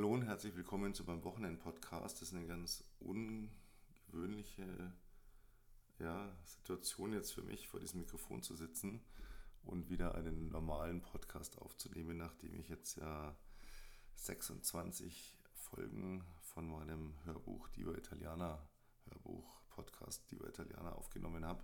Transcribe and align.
Hallo 0.00 0.14
und 0.14 0.22
herzlich 0.22 0.56
willkommen 0.56 0.94
zu 0.94 1.04
meinem 1.04 1.22
Wochenend-Podcast. 1.24 2.22
Das 2.22 2.28
ist 2.28 2.34
eine 2.34 2.46
ganz 2.46 2.82
ungewöhnliche 3.00 4.94
ja, 5.98 6.34
Situation 6.42 7.12
jetzt 7.12 7.32
für 7.32 7.42
mich, 7.42 7.68
vor 7.68 7.80
diesem 7.80 8.00
Mikrofon 8.00 8.42
zu 8.42 8.56
sitzen 8.56 9.02
und 9.62 9.90
wieder 9.90 10.14
einen 10.14 10.48
normalen 10.48 11.02
Podcast 11.02 11.58
aufzunehmen, 11.58 12.16
nachdem 12.16 12.54
ich 12.54 12.70
jetzt 12.70 12.96
ja 12.96 13.36
26 14.14 15.36
Folgen 15.52 16.24
von 16.40 16.66
meinem 16.66 17.12
Hörbuch 17.26 17.68
Diva 17.68 17.92
Italiana, 17.92 18.66
Hörbuch, 19.04 19.60
Podcast 19.68 20.30
Diva 20.30 20.48
Italiana 20.48 20.92
aufgenommen 20.92 21.44
habe. 21.44 21.62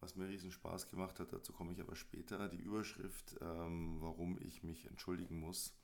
Was 0.00 0.16
mir 0.16 0.26
riesen 0.26 0.52
Spaß 0.52 0.88
gemacht 0.88 1.20
hat, 1.20 1.34
dazu 1.34 1.52
komme 1.52 1.74
ich 1.74 1.82
aber 1.82 1.96
später. 1.96 2.48
Die 2.48 2.62
Überschrift, 2.62 3.36
ähm, 3.42 3.98
warum 4.00 4.38
ich 4.40 4.62
mich 4.62 4.86
entschuldigen 4.86 5.38
muss, 5.38 5.74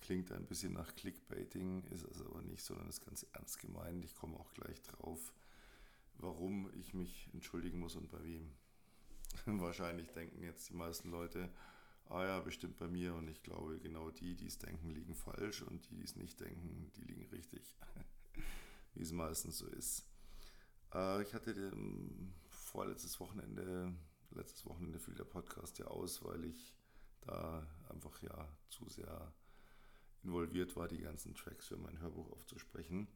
klingt 0.00 0.32
ein 0.32 0.46
bisschen 0.46 0.72
nach 0.72 0.94
Clickbaiting, 0.94 1.84
ist 1.90 2.04
es 2.04 2.20
aber 2.20 2.42
nicht, 2.42 2.62
sondern 2.62 2.88
ist 2.88 3.04
ganz 3.04 3.26
ernst 3.32 3.58
gemeint. 3.58 4.04
Ich 4.04 4.14
komme 4.14 4.36
auch 4.38 4.52
gleich 4.54 4.80
drauf, 4.82 5.32
warum 6.14 6.70
ich 6.74 6.94
mich 6.94 7.28
entschuldigen 7.32 7.78
muss 7.78 7.96
und 7.96 8.08
bei 8.08 8.22
wem. 8.22 8.52
Wahrscheinlich 9.60 10.10
denken 10.10 10.42
jetzt 10.42 10.70
die 10.70 10.74
meisten 10.74 11.10
Leute, 11.10 11.50
ah 12.08 12.24
ja, 12.24 12.40
bestimmt 12.40 12.76
bei 12.76 12.88
mir 12.88 13.14
und 13.14 13.28
ich 13.28 13.42
glaube, 13.42 13.78
genau 13.78 14.10
die, 14.10 14.34
die 14.34 14.46
es 14.46 14.58
denken, 14.58 14.90
liegen 14.90 15.14
falsch 15.14 15.62
und 15.62 15.88
die, 15.90 15.96
die 15.96 16.04
es 16.04 16.16
nicht 16.16 16.40
denken, 16.40 16.90
die 16.96 17.02
liegen 17.02 17.26
richtig, 17.26 17.76
wie 18.94 19.02
es 19.02 19.12
meistens 19.12 19.58
so 19.58 19.66
ist. 19.66 20.06
Äh, 20.94 21.22
ich 21.22 21.34
hatte 21.34 21.52
den, 21.52 22.32
vorletztes 22.68 23.18
Wochenende, 23.18 23.94
letztes 24.30 24.66
Wochenende 24.66 24.98
fiel 24.98 25.14
der 25.14 25.24
Podcast 25.24 25.78
ja 25.78 25.86
aus, 25.86 26.22
weil 26.22 26.44
ich 26.44 26.74
da 27.22 27.66
einfach 27.88 28.20
ja 28.22 28.48
zu 28.68 28.88
sehr 28.88 29.32
involviert 30.24 30.76
war, 30.76 30.88
die 30.88 30.98
ganzen 30.98 31.34
Tracks 31.34 31.68
für 31.68 31.76
mein 31.76 32.00
Hörbuch 32.00 32.30
aufzusprechen 32.32 33.08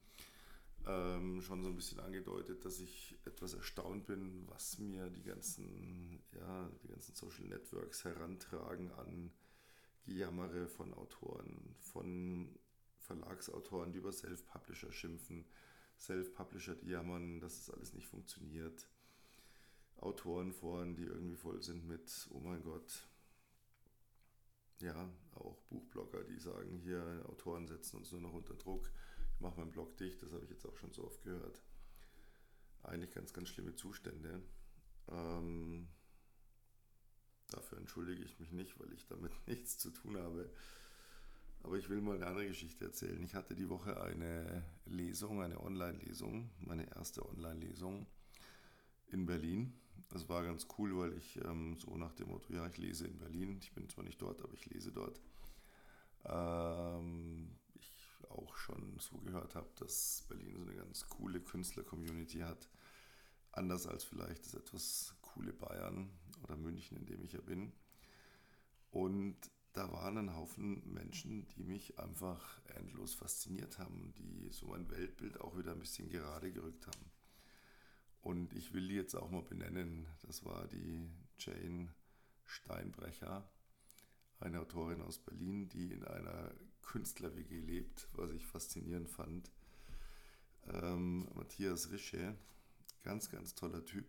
ähm, 0.86 1.40
schon 1.42 1.62
so 1.62 1.68
ein 1.68 1.76
bisschen 1.76 2.00
angedeutet, 2.00 2.64
dass 2.64 2.80
ich 2.80 3.16
etwas 3.24 3.54
erstaunt 3.54 4.06
bin, 4.06 4.46
was 4.48 4.78
mir 4.78 5.10
die 5.10 5.22
ganzen, 5.22 6.22
ja, 6.32 6.68
die 6.82 6.88
ganzen 6.88 7.14
Social 7.14 7.44
Networks 7.46 8.04
herantragen 8.04 8.90
an 8.92 9.32
Gejammere 10.04 10.66
von 10.66 10.92
Autoren, 10.94 11.76
von 11.78 12.58
Verlagsautoren, 12.98 13.92
die 13.92 13.98
über 13.98 14.12
Self-Publisher 14.12 14.90
schimpfen, 14.90 15.46
Self-Publisher, 15.98 16.74
die 16.74 16.90
jammern, 16.90 17.38
dass 17.38 17.58
es 17.58 17.70
alles 17.70 17.92
nicht 17.92 18.08
funktioniert. 18.08 18.88
Autorenforen, 19.98 20.96
die 20.96 21.04
irgendwie 21.04 21.36
voll 21.36 21.62
sind 21.62 21.86
mit, 21.86 22.28
oh 22.32 22.40
mein 22.40 22.64
Gott, 22.64 23.06
ja, 24.82 25.08
auch 25.34 25.58
Buchblogger, 25.70 26.24
die 26.24 26.38
sagen, 26.38 26.78
hier, 26.78 27.24
Autoren 27.28 27.66
setzen 27.66 27.98
uns 27.98 28.12
nur 28.12 28.20
noch 28.20 28.32
unter 28.32 28.54
Druck 28.54 28.90
mache 29.42 29.60
meinen 29.60 29.72
Blog 29.72 29.96
dicht, 29.98 30.22
das 30.22 30.32
habe 30.32 30.44
ich 30.44 30.50
jetzt 30.50 30.66
auch 30.66 30.76
schon 30.76 30.92
so 30.92 31.04
oft 31.04 31.22
gehört. 31.22 31.60
Eigentlich 32.84 33.12
ganz, 33.12 33.32
ganz 33.32 33.48
schlimme 33.48 33.74
Zustände. 33.74 34.42
Ähm, 35.08 35.88
dafür 37.50 37.78
entschuldige 37.78 38.22
ich 38.22 38.38
mich 38.40 38.52
nicht, 38.52 38.78
weil 38.80 38.92
ich 38.92 39.06
damit 39.06 39.32
nichts 39.46 39.78
zu 39.78 39.90
tun 39.90 40.16
habe. 40.16 40.50
Aber 41.64 41.76
ich 41.76 41.88
will 41.88 42.00
mal 42.00 42.16
eine 42.16 42.26
andere 42.26 42.46
Geschichte 42.46 42.86
erzählen. 42.86 43.22
Ich 43.22 43.34
hatte 43.34 43.54
die 43.54 43.68
Woche 43.68 44.00
eine 44.00 44.64
Lesung, 44.86 45.42
eine 45.42 45.60
Online-Lesung, 45.60 46.50
meine 46.58 46.88
erste 46.96 47.28
Online-Lesung 47.28 48.06
in 49.08 49.26
Berlin. 49.26 49.72
Das 50.12 50.28
war 50.28 50.44
ganz 50.44 50.66
cool, 50.76 50.96
weil 50.98 51.16
ich 51.16 51.42
ähm, 51.42 51.76
so 51.78 51.96
nach 51.96 52.12
dem 52.12 52.28
Motto, 52.28 52.52
ja, 52.52 52.66
ich 52.66 52.76
lese 52.76 53.06
in 53.06 53.18
Berlin. 53.18 53.58
Ich 53.62 53.72
bin 53.72 53.88
zwar 53.88 54.04
nicht 54.04 54.20
dort, 54.20 54.42
aber 54.42 54.52
ich 54.52 54.66
lese 54.66 54.92
dort. 54.92 55.20
Ähm, 56.26 57.56
auch 58.28 58.56
schon 58.56 58.98
so 58.98 59.16
gehört 59.18 59.54
habe, 59.54 59.68
dass 59.76 60.24
Berlin 60.28 60.54
so 60.56 60.62
eine 60.62 60.74
ganz 60.74 61.06
coole 61.08 61.40
Künstler-Community 61.40 62.40
hat. 62.40 62.68
Anders 63.52 63.86
als 63.86 64.04
vielleicht 64.04 64.44
das 64.46 64.54
etwas 64.54 65.14
coole 65.22 65.52
Bayern 65.52 66.10
oder 66.42 66.56
München, 66.56 66.96
in 66.98 67.06
dem 67.06 67.24
ich 67.24 67.32
ja 67.32 67.40
bin. 67.40 67.72
Und 68.90 69.36
da 69.72 69.90
waren 69.92 70.18
ein 70.18 70.34
Haufen 70.34 70.82
Menschen, 70.92 71.46
die 71.48 71.62
mich 71.62 71.98
einfach 71.98 72.60
endlos 72.76 73.14
fasziniert 73.14 73.78
haben, 73.78 74.12
die 74.18 74.48
so 74.50 74.66
mein 74.66 74.90
Weltbild 74.90 75.40
auch 75.40 75.56
wieder 75.56 75.72
ein 75.72 75.78
bisschen 75.78 76.10
gerade 76.10 76.52
gerückt 76.52 76.86
haben. 76.86 77.11
Und 78.22 78.54
ich 78.54 78.72
will 78.72 78.88
die 78.88 78.94
jetzt 78.94 79.14
auch 79.14 79.30
mal 79.30 79.42
benennen. 79.42 80.06
Das 80.22 80.44
war 80.44 80.66
die 80.68 81.10
Jane 81.38 81.92
Steinbrecher, 82.44 83.48
eine 84.38 84.60
Autorin 84.60 85.02
aus 85.02 85.18
Berlin, 85.18 85.68
die 85.68 85.92
in 85.92 86.04
einer 86.04 86.52
Künstler-WG 86.82 87.58
lebt, 87.60 88.08
was 88.12 88.30
ich 88.30 88.46
faszinierend 88.46 89.08
fand. 89.08 89.50
Ähm, 90.68 91.28
Matthias 91.34 91.90
Rische, 91.90 92.36
ganz, 93.02 93.30
ganz 93.30 93.54
toller 93.54 93.84
Typ, 93.84 94.06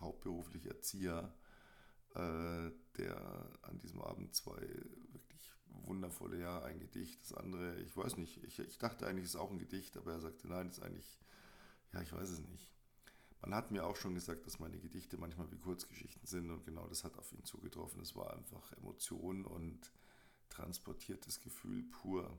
hauptberuflich 0.00 0.66
Erzieher, 0.66 1.34
äh, 2.14 2.70
der 2.96 3.50
an 3.62 3.78
diesem 3.82 4.00
Abend 4.00 4.34
zwei 4.34 4.60
wirklich 5.12 5.52
wundervolle, 5.84 6.40
ja, 6.40 6.62
ein 6.62 6.80
Gedicht, 6.80 7.20
das 7.22 7.34
andere, 7.34 7.78
ich 7.80 7.94
weiß 7.94 8.16
nicht, 8.16 8.42
ich, 8.44 8.58
ich 8.58 8.78
dachte 8.78 9.06
eigentlich, 9.06 9.24
es 9.24 9.34
ist 9.34 9.40
auch 9.40 9.50
ein 9.50 9.58
Gedicht, 9.58 9.96
aber 9.98 10.12
er 10.12 10.20
sagte, 10.20 10.48
nein, 10.48 10.68
das 10.68 10.78
ist 10.78 10.84
eigentlich, 10.84 11.18
ja, 11.92 12.00
ich 12.00 12.12
weiß 12.12 12.30
es 12.30 12.40
nicht. 12.40 12.72
Man 13.42 13.54
hat 13.54 13.70
mir 13.70 13.86
auch 13.86 13.96
schon 13.96 14.14
gesagt, 14.14 14.46
dass 14.46 14.58
meine 14.58 14.78
Gedichte 14.78 15.18
manchmal 15.18 15.50
wie 15.52 15.58
Kurzgeschichten 15.58 16.26
sind 16.26 16.50
und 16.50 16.64
genau 16.64 16.86
das 16.88 17.04
hat 17.04 17.18
auf 17.18 17.32
ihn 17.32 17.44
zugetroffen. 17.44 18.00
Es 18.00 18.16
war 18.16 18.32
einfach 18.32 18.72
Emotion 18.72 19.44
und 19.44 19.92
transportiertes 20.48 21.40
Gefühl 21.40 21.82
pur. 21.84 22.38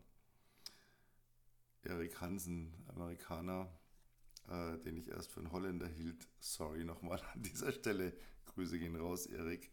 Erik 1.84 2.20
Hansen, 2.20 2.74
Amerikaner, 2.88 3.72
äh, 4.50 4.78
den 4.80 4.98
ich 4.98 5.10
erst 5.10 5.32
für 5.32 5.40
einen 5.40 5.52
Holländer 5.52 5.88
hielt. 5.88 6.28
Sorry 6.40 6.84
nochmal 6.84 7.22
an 7.34 7.44
dieser 7.44 7.72
Stelle. 7.72 8.14
Grüße 8.46 8.80
gehen 8.80 8.96
raus, 8.96 9.28
Erik. 9.28 9.72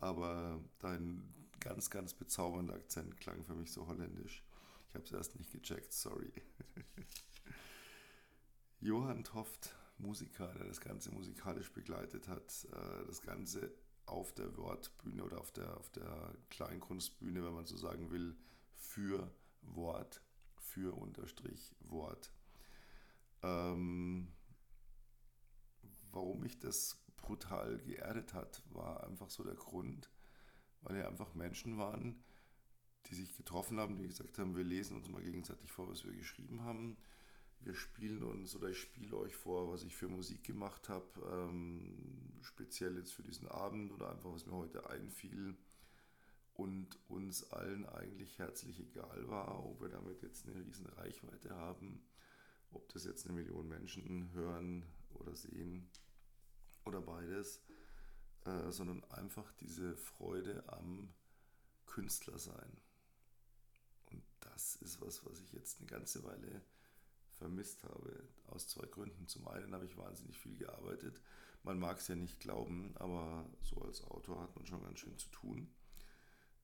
Aber 0.00 0.62
dein 0.80 1.22
ganz, 1.60 1.88
ganz 1.88 2.12
bezaubernder 2.12 2.74
Akzent 2.74 3.16
klang 3.16 3.44
für 3.44 3.54
mich 3.54 3.72
so 3.72 3.86
holländisch. 3.86 4.44
Ich 4.88 4.94
habe 4.94 5.04
es 5.04 5.12
erst 5.12 5.38
nicht 5.38 5.50
gecheckt, 5.50 5.92
sorry. 5.92 6.30
Johann 8.80 9.24
Toft, 9.24 9.74
Musiker, 9.98 10.52
der 10.54 10.66
das 10.66 10.80
Ganze 10.80 11.10
musikalisch 11.10 11.72
begleitet 11.72 12.28
hat, 12.28 12.66
äh, 12.72 13.06
das 13.06 13.22
Ganze 13.22 13.72
auf 14.06 14.32
der 14.34 14.56
Wortbühne 14.56 15.24
oder 15.24 15.40
auf 15.40 15.52
der, 15.52 15.76
auf 15.78 15.90
der 15.90 16.34
Kleinkunstbühne, 16.50 17.44
wenn 17.44 17.54
man 17.54 17.66
so 17.66 17.76
sagen 17.76 18.10
will, 18.10 18.36
für 18.74 19.30
Wort, 19.62 20.20
für 20.58 20.94
Unterstrich 20.94 21.74
Wort. 21.80 22.32
Ähm, 23.42 24.32
warum 26.10 26.40
mich 26.40 26.58
das 26.58 27.02
brutal 27.16 27.78
geerdet 27.78 28.34
hat, 28.34 28.62
war 28.70 29.04
einfach 29.04 29.30
so 29.30 29.42
der 29.42 29.54
Grund, 29.54 30.10
weil 30.82 30.98
ja 30.98 31.08
einfach 31.08 31.34
Menschen 31.34 31.78
waren, 31.78 32.22
die 33.06 33.14
sich 33.14 33.36
getroffen 33.36 33.78
haben, 33.78 33.96
die 33.96 34.06
gesagt 34.06 34.38
haben, 34.38 34.56
wir 34.56 34.64
lesen 34.64 34.96
uns 34.96 35.08
mal 35.08 35.22
gegenseitig 35.22 35.72
vor, 35.72 35.88
was 35.88 36.04
wir 36.04 36.12
geschrieben 36.12 36.62
haben 36.62 36.98
wir 37.64 37.74
spielen 37.74 38.22
uns 38.22 38.54
oder 38.54 38.68
ich 38.68 38.78
spiele 38.78 39.16
euch 39.16 39.34
vor, 39.34 39.72
was 39.72 39.84
ich 39.84 39.96
für 39.96 40.08
Musik 40.08 40.44
gemacht 40.44 40.88
habe, 40.88 41.06
ähm, 41.32 42.38
speziell 42.42 42.96
jetzt 42.98 43.12
für 43.12 43.22
diesen 43.22 43.48
Abend 43.48 43.90
oder 43.92 44.10
einfach 44.10 44.32
was 44.32 44.46
mir 44.46 44.52
heute 44.52 44.88
einfiel 44.90 45.56
und 46.54 46.98
uns 47.08 47.50
allen 47.52 47.86
eigentlich 47.86 48.38
herzlich 48.38 48.80
egal 48.80 49.28
war, 49.28 49.64
ob 49.64 49.80
wir 49.80 49.88
damit 49.88 50.22
jetzt 50.22 50.46
eine 50.46 50.56
riesen 50.56 50.86
Reichweite 50.86 51.50
haben, 51.56 52.06
ob 52.70 52.88
das 52.92 53.04
jetzt 53.04 53.26
eine 53.26 53.34
Million 53.34 53.66
Menschen 53.66 54.30
hören 54.32 54.84
oder 55.14 55.34
sehen 55.34 55.88
oder 56.84 57.00
beides, 57.00 57.62
äh, 58.44 58.70
sondern 58.70 59.02
einfach 59.04 59.50
diese 59.52 59.96
Freude 59.96 60.64
am 60.68 61.14
Künstler 61.86 62.38
sein. 62.38 62.76
Und 64.10 64.22
das 64.40 64.76
ist 64.76 65.00
was, 65.00 65.24
was 65.24 65.40
ich 65.40 65.52
jetzt 65.52 65.78
eine 65.78 65.88
ganze 65.88 66.22
Weile 66.24 66.62
vermisst 67.44 67.84
habe. 67.84 68.24
Aus 68.46 68.68
zwei 68.68 68.86
Gründen. 68.86 69.26
Zum 69.26 69.46
einen 69.48 69.74
habe 69.74 69.84
ich 69.84 69.98
wahnsinnig 69.98 70.38
viel 70.38 70.56
gearbeitet. 70.56 71.20
Man 71.62 71.78
mag 71.78 71.98
es 71.98 72.08
ja 72.08 72.14
nicht 72.14 72.40
glauben, 72.40 72.94
aber 72.96 73.44
so 73.60 73.76
als 73.82 74.02
Autor 74.04 74.40
hat 74.40 74.56
man 74.56 74.66
schon 74.66 74.82
ganz 74.82 74.98
schön 75.00 75.16
zu 75.18 75.28
tun. 75.28 75.68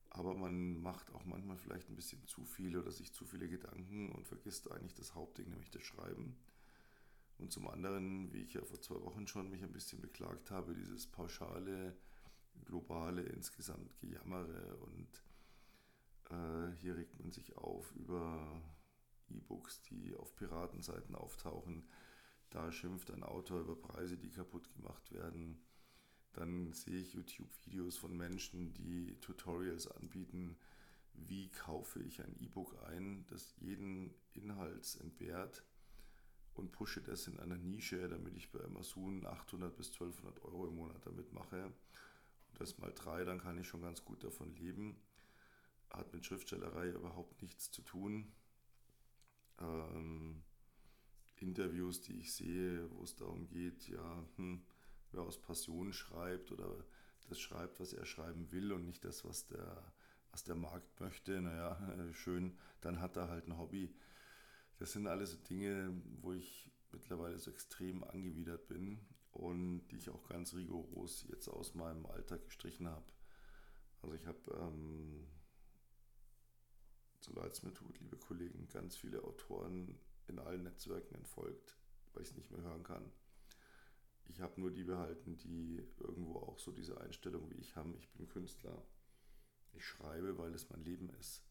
Aber 0.08 0.34
man 0.34 0.80
macht 0.80 1.12
auch 1.12 1.24
manchmal 1.24 1.58
vielleicht 1.58 1.88
ein 1.90 1.96
bisschen 1.96 2.26
zu 2.26 2.44
viel 2.44 2.76
oder 2.76 2.90
sich 2.90 3.12
zu 3.12 3.24
viele 3.26 3.48
Gedanken 3.48 4.10
und 4.10 4.26
vergisst 4.26 4.70
eigentlich 4.70 4.94
das 4.94 5.14
Hauptding, 5.14 5.50
nämlich 5.50 5.70
das 5.70 5.82
Schreiben. 5.82 6.36
Und 7.38 7.52
zum 7.52 7.68
anderen, 7.68 8.32
wie 8.32 8.42
ich 8.42 8.54
ja 8.54 8.64
vor 8.64 8.80
zwei 8.80 9.00
Wochen 9.02 9.26
schon 9.26 9.50
mich 9.50 9.62
ein 9.62 9.72
bisschen 9.72 10.00
beklagt 10.00 10.50
habe, 10.50 10.74
dieses 10.74 11.06
pauschale, 11.06 11.96
globale, 12.64 13.22
insgesamt 13.22 13.98
Gejammere 14.00 14.76
und 14.78 15.22
äh, 16.30 16.74
hier 16.80 16.96
regt 16.96 17.18
man 17.20 17.30
sich 17.30 17.56
auf 17.56 17.92
über 17.96 18.62
E-Books, 19.30 19.82
die 19.82 20.14
auf 20.16 20.34
Piratenseiten 20.36 21.14
auftauchen. 21.14 21.88
Da 22.50 22.72
schimpft 22.72 23.10
ein 23.10 23.22
Autor 23.22 23.60
über 23.60 23.76
Preise, 23.76 24.16
die 24.16 24.30
kaputt 24.30 24.72
gemacht 24.72 25.12
werden. 25.12 25.62
Dann 26.32 26.72
sehe 26.72 27.00
ich 27.00 27.14
YouTube-Videos 27.14 27.96
von 27.96 28.16
Menschen, 28.16 28.72
die 28.74 29.18
Tutorials 29.20 29.88
anbieten, 29.88 30.56
wie 31.14 31.50
kaufe 31.50 32.00
ich 32.02 32.22
ein 32.22 32.36
E-Book 32.40 32.76
ein, 32.88 33.26
das 33.28 33.54
jeden 33.58 34.14
Inhalt 34.34 34.98
entbehrt 35.00 35.64
und 36.54 36.72
pushe 36.72 37.00
das 37.00 37.26
in 37.26 37.38
einer 37.38 37.56
Nische, 37.56 38.08
damit 38.08 38.36
ich 38.36 38.50
bei 38.50 38.62
Amazon 38.64 39.26
800 39.26 39.76
bis 39.76 39.88
1200 39.92 40.42
Euro 40.44 40.66
im 40.66 40.76
Monat 40.76 41.04
damit 41.04 41.32
mache. 41.32 41.64
Und 41.64 42.60
das 42.60 42.78
mal 42.78 42.92
drei, 42.92 43.24
dann 43.24 43.40
kann 43.40 43.58
ich 43.58 43.66
schon 43.66 43.82
ganz 43.82 44.04
gut 44.04 44.22
davon 44.24 44.54
leben. 44.54 45.00
Hat 45.90 46.12
mit 46.12 46.24
Schriftstellerei 46.24 46.90
überhaupt 46.90 47.42
nichts 47.42 47.70
zu 47.70 47.82
tun. 47.82 48.32
Ähm, 49.60 50.42
Interviews, 51.36 52.02
die 52.02 52.18
ich 52.18 52.34
sehe, 52.34 52.90
wo 52.92 53.02
es 53.02 53.16
darum 53.16 53.46
geht, 53.48 53.88
ja, 53.88 54.24
hm, 54.36 54.62
wer 55.12 55.22
aus 55.22 55.40
Passion 55.40 55.92
schreibt 55.92 56.52
oder 56.52 56.84
das 57.28 57.40
schreibt, 57.40 57.80
was 57.80 57.92
er 57.92 58.04
schreiben 58.04 58.50
will 58.52 58.72
und 58.72 58.84
nicht 58.84 59.04
das, 59.04 59.24
was 59.24 59.46
der, 59.46 59.92
was 60.30 60.44
der 60.44 60.54
Markt 60.54 61.00
möchte, 61.00 61.40
naja, 61.40 61.78
schön, 62.12 62.56
dann 62.80 63.00
hat 63.00 63.16
er 63.16 63.28
halt 63.28 63.46
ein 63.46 63.58
Hobby. 63.58 63.94
Das 64.78 64.92
sind 64.92 65.06
alles 65.06 65.32
so 65.32 65.38
Dinge, 65.38 65.94
wo 66.20 66.32
ich 66.32 66.70
mittlerweile 66.92 67.38
so 67.38 67.50
extrem 67.50 68.02
angewidert 68.04 68.66
bin 68.66 68.98
und 69.32 69.86
die 69.88 69.96
ich 69.96 70.10
auch 70.10 70.28
ganz 70.28 70.54
rigoros 70.54 71.24
jetzt 71.28 71.48
aus 71.48 71.74
meinem 71.74 72.06
Alltag 72.06 72.44
gestrichen 72.44 72.88
habe. 72.88 73.04
Also 74.02 74.14
ich 74.14 74.26
habe, 74.26 74.38
ähm, 74.58 75.26
so 77.20 77.32
leid 77.34 77.52
es 77.52 77.62
mir 77.62 77.72
tut, 77.72 77.98
liebe 78.00 78.16
Kollegen, 78.16 78.68
ganz 78.68 78.96
viele 78.96 79.22
Autoren 79.22 79.98
in 80.26 80.38
allen 80.38 80.62
Netzwerken 80.62 81.14
entfolgt, 81.14 81.76
weil 82.12 82.22
ich 82.22 82.30
es 82.30 82.36
nicht 82.36 82.50
mehr 82.50 82.62
hören 82.62 82.82
kann. 82.82 83.12
Ich 84.26 84.40
habe 84.40 84.60
nur 84.60 84.70
die 84.70 84.84
behalten, 84.84 85.36
die 85.38 85.82
irgendwo 85.98 86.36
auch 86.38 86.58
so 86.58 86.70
diese 86.70 87.00
Einstellung 87.00 87.50
wie 87.50 87.58
ich 87.58 87.74
haben. 87.74 87.94
Ich 87.96 88.08
bin 88.10 88.28
Künstler. 88.28 88.86
Ich 89.72 89.84
schreibe, 89.84 90.38
weil 90.38 90.54
es 90.54 90.70
mein 90.70 90.84
Leben 90.84 91.10
ist. 91.18 91.44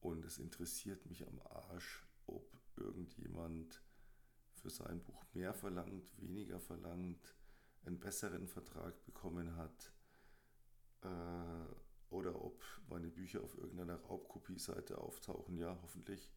Und 0.00 0.24
es 0.24 0.38
interessiert 0.38 1.06
mich 1.06 1.26
am 1.26 1.40
Arsch, 1.40 2.06
ob 2.26 2.54
irgendjemand 2.76 3.82
für 4.52 4.70
sein 4.70 5.02
Buch 5.02 5.24
mehr 5.32 5.54
verlangt, 5.54 6.18
weniger 6.20 6.60
verlangt, 6.60 7.34
einen 7.84 7.98
besseren 7.98 8.46
Vertrag 8.46 9.04
bekommen 9.06 9.56
hat 9.56 9.92
äh, 11.02 11.85
oder 12.10 12.40
ob 12.42 12.62
meine 12.88 13.08
Bücher 13.08 13.42
auf 13.42 13.56
irgendeiner 13.56 13.96
Raubkopie-Seite 13.96 14.98
auftauchen. 14.98 15.56
Ja, 15.58 15.78
hoffentlich. 15.82 16.30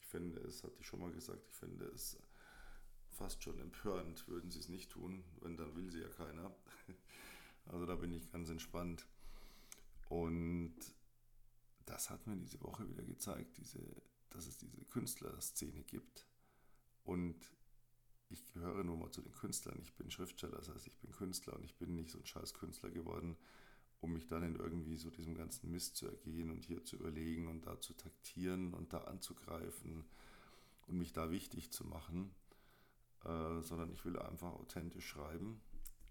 Ich 0.00 0.06
finde 0.06 0.40
es, 0.40 0.62
hatte 0.62 0.78
ich 0.78 0.86
schon 0.86 1.00
mal 1.00 1.12
gesagt, 1.12 1.44
ich 1.48 1.54
finde 1.54 1.86
es 1.86 2.18
fast 3.08 3.42
schon 3.42 3.58
empörend, 3.60 4.28
würden 4.28 4.50
sie 4.50 4.60
es 4.60 4.68
nicht 4.68 4.90
tun, 4.90 5.24
wenn 5.40 5.56
dann 5.56 5.74
will 5.74 5.90
sie 5.90 6.00
ja 6.00 6.08
keiner. 6.08 6.54
Also 7.68 7.84
da 7.84 7.96
bin 7.96 8.12
ich 8.12 8.30
ganz 8.30 8.48
entspannt. 8.48 9.08
Und 10.08 10.76
das 11.84 12.10
hat 12.10 12.24
mir 12.28 12.36
diese 12.36 12.62
Woche 12.62 12.88
wieder 12.88 13.02
gezeigt, 13.02 13.56
diese, 13.56 13.80
dass 14.30 14.46
es 14.46 14.56
diese 14.56 14.84
Künstlerszene 14.84 15.82
gibt. 15.82 16.28
Und 17.02 17.50
ich 18.28 18.44
gehöre 18.52 18.84
nur 18.84 18.96
mal 18.96 19.10
zu 19.10 19.22
den 19.22 19.34
Künstlern. 19.34 19.78
Ich 19.82 19.94
bin 19.94 20.10
Schriftsteller, 20.10 20.58
das 20.58 20.68
heißt, 20.68 20.86
ich 20.86 20.96
bin 20.98 21.10
Künstler 21.12 21.54
und 21.54 21.64
ich 21.64 21.76
bin 21.76 21.94
nicht 21.94 22.10
so 22.10 22.18
ein 22.18 22.26
scheiß 22.26 22.54
Künstler 22.54 22.90
geworden, 22.90 23.36
um 24.00 24.12
mich 24.12 24.26
dann 24.26 24.42
in 24.42 24.56
irgendwie 24.56 24.96
so 24.96 25.10
diesem 25.10 25.34
ganzen 25.34 25.70
Mist 25.70 25.96
zu 25.96 26.06
ergehen 26.06 26.50
und 26.50 26.64
hier 26.64 26.84
zu 26.84 26.96
überlegen 26.96 27.48
und 27.48 27.66
da 27.66 27.80
zu 27.80 27.94
taktieren 27.94 28.74
und 28.74 28.92
da 28.92 28.98
anzugreifen 28.98 30.04
und 30.86 30.98
mich 30.98 31.12
da 31.12 31.30
wichtig 31.30 31.72
zu 31.72 31.84
machen 31.84 32.34
äh, 33.26 33.60
sondern 33.60 33.90
ich 33.90 34.04
will 34.04 34.18
einfach 34.18 34.52
authentisch 34.52 35.08
schreiben. 35.08 35.60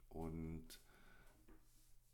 Und 0.10 0.68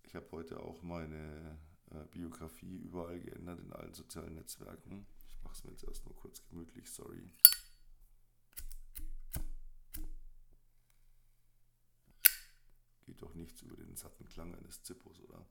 ich 0.03 0.15
habe 0.15 0.29
heute 0.31 0.59
auch 0.59 0.81
meine 0.83 1.57
äh, 1.89 2.06
Biografie 2.12 2.77
überall 2.77 3.19
geändert 3.19 3.59
in 3.59 3.74
allen 3.74 3.94
sozialen 3.94 4.35
Netzwerken. 4.35 5.07
Ich 5.29 5.44
mache 5.44 5.56
es 5.56 5.63
mir 5.63 5.71
jetzt 5.71 5.83
erstmal 5.83 6.13
kurz 6.13 6.44
gemütlich, 6.50 6.91
sorry. 6.91 7.31
Geht 13.06 13.21
doch 13.21 13.33
nichts 13.33 13.62
über 13.63 13.77
den 13.77 13.95
satten 13.95 14.25
Klang 14.25 14.53
eines 14.56 14.83
Zippos, 14.83 15.19
oder? 15.21 15.45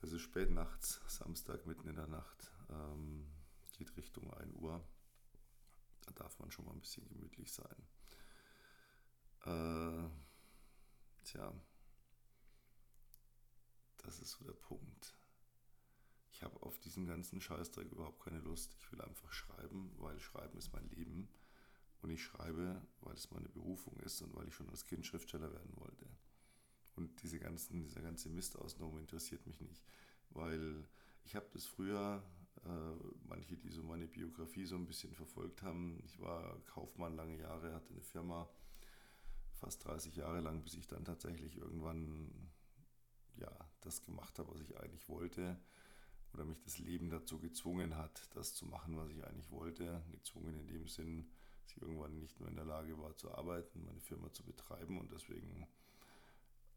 Es 0.00 0.12
ist 0.12 0.20
spät 0.22 0.50
nachts, 0.50 1.00
Samstag 1.08 1.66
mitten 1.66 1.88
in 1.88 1.96
der 1.96 2.06
Nacht, 2.06 2.52
ähm, 2.70 3.26
geht 3.72 3.96
Richtung 3.96 4.32
1 4.32 4.54
Uhr. 4.54 4.84
Da 6.06 6.12
darf 6.12 6.38
man 6.38 6.50
schon 6.50 6.66
mal 6.66 6.72
ein 6.72 6.80
bisschen 6.80 7.06
gemütlich 7.08 7.52
sein. 7.52 7.76
Äh, 9.44 10.08
tja, 11.24 11.52
das 13.98 14.20
ist 14.20 14.32
so 14.32 14.44
der 14.44 14.52
Punkt. 14.52 15.16
Ich 16.30 16.44
habe 16.44 16.62
auf 16.62 16.78
diesen 16.78 17.04
ganzen 17.04 17.40
Scheißdreck 17.40 17.90
überhaupt 17.90 18.22
keine 18.22 18.38
Lust. 18.38 18.76
Ich 18.78 18.92
will 18.92 19.00
einfach 19.00 19.32
schreiben, 19.32 19.92
weil 19.98 20.20
Schreiben 20.20 20.56
ist 20.56 20.72
mein 20.72 20.88
Leben. 20.90 21.28
Und 22.00 22.10
ich 22.10 22.22
schreibe, 22.22 22.80
weil 23.00 23.14
es 23.14 23.32
meine 23.32 23.48
Berufung 23.48 23.96
ist 23.98 24.22
und 24.22 24.32
weil 24.36 24.46
ich 24.46 24.54
schon 24.54 24.70
als 24.70 24.84
Kind 24.84 25.04
Schriftsteller 25.04 25.52
werden 25.52 25.76
wollte. 25.76 26.06
Und 26.98 27.22
diese 27.22 27.38
ganzen, 27.38 27.84
dieser 27.84 28.02
ganze 28.02 28.28
Mist 28.28 28.58
außenrum 28.58 28.98
interessiert 28.98 29.46
mich 29.46 29.60
nicht. 29.60 29.84
Weil 30.30 30.84
ich 31.24 31.36
habe 31.36 31.46
das 31.52 31.64
früher 31.64 32.24
äh, 32.64 32.68
manche, 33.28 33.56
die 33.56 33.70
so 33.70 33.84
meine 33.84 34.08
Biografie 34.08 34.64
so 34.64 34.74
ein 34.74 34.84
bisschen 34.84 35.14
verfolgt 35.14 35.62
haben. 35.62 36.02
Ich 36.04 36.18
war 36.20 36.58
Kaufmann 36.66 37.14
lange 37.14 37.38
Jahre, 37.38 37.72
hatte 37.72 37.92
eine 37.92 38.02
Firma 38.02 38.48
fast 39.52 39.84
30 39.84 40.16
Jahre 40.16 40.40
lang, 40.40 40.64
bis 40.64 40.74
ich 40.74 40.88
dann 40.88 41.04
tatsächlich 41.04 41.56
irgendwann 41.56 42.50
ja, 43.36 43.52
das 43.80 44.02
gemacht 44.02 44.36
habe, 44.40 44.52
was 44.52 44.60
ich 44.60 44.76
eigentlich 44.76 45.08
wollte. 45.08 45.56
Oder 46.34 46.44
mich 46.44 46.60
das 46.62 46.78
Leben 46.78 47.10
dazu 47.10 47.38
gezwungen 47.38 47.96
hat, 47.96 48.28
das 48.34 48.54
zu 48.54 48.66
machen, 48.66 48.96
was 48.96 49.08
ich 49.10 49.24
eigentlich 49.24 49.52
wollte. 49.52 50.02
Gezwungen 50.10 50.56
in 50.56 50.66
dem 50.66 50.88
Sinn, 50.88 51.30
dass 51.62 51.76
ich 51.76 51.82
irgendwann 51.82 52.18
nicht 52.18 52.40
mehr 52.40 52.48
in 52.48 52.56
der 52.56 52.64
Lage 52.64 52.98
war 52.98 53.16
zu 53.16 53.32
arbeiten, 53.32 53.84
meine 53.84 54.00
Firma 54.00 54.32
zu 54.32 54.42
betreiben 54.42 54.98
und 54.98 55.12
deswegen 55.12 55.68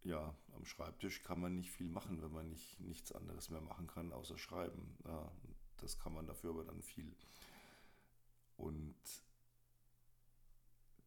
ja, 0.04 0.36
am 0.56 0.66
Schreibtisch 0.66 1.24
kann 1.24 1.40
man 1.40 1.56
nicht 1.56 1.72
viel 1.72 1.88
machen, 1.88 2.22
wenn 2.22 2.32
man 2.32 2.50
nicht, 2.50 2.80
nichts 2.80 3.12
anderes 3.12 3.50
mehr 3.50 3.62
machen 3.62 3.88
kann, 3.88 4.12
außer 4.12 4.38
schreiben. 4.38 4.98
Ja, 5.06 5.32
das 5.78 5.98
kann 5.98 6.14
man 6.14 6.28
dafür 6.28 6.52
aber 6.52 6.64
dann 6.64 6.82
viel. 6.82 7.16
Und 8.58 8.96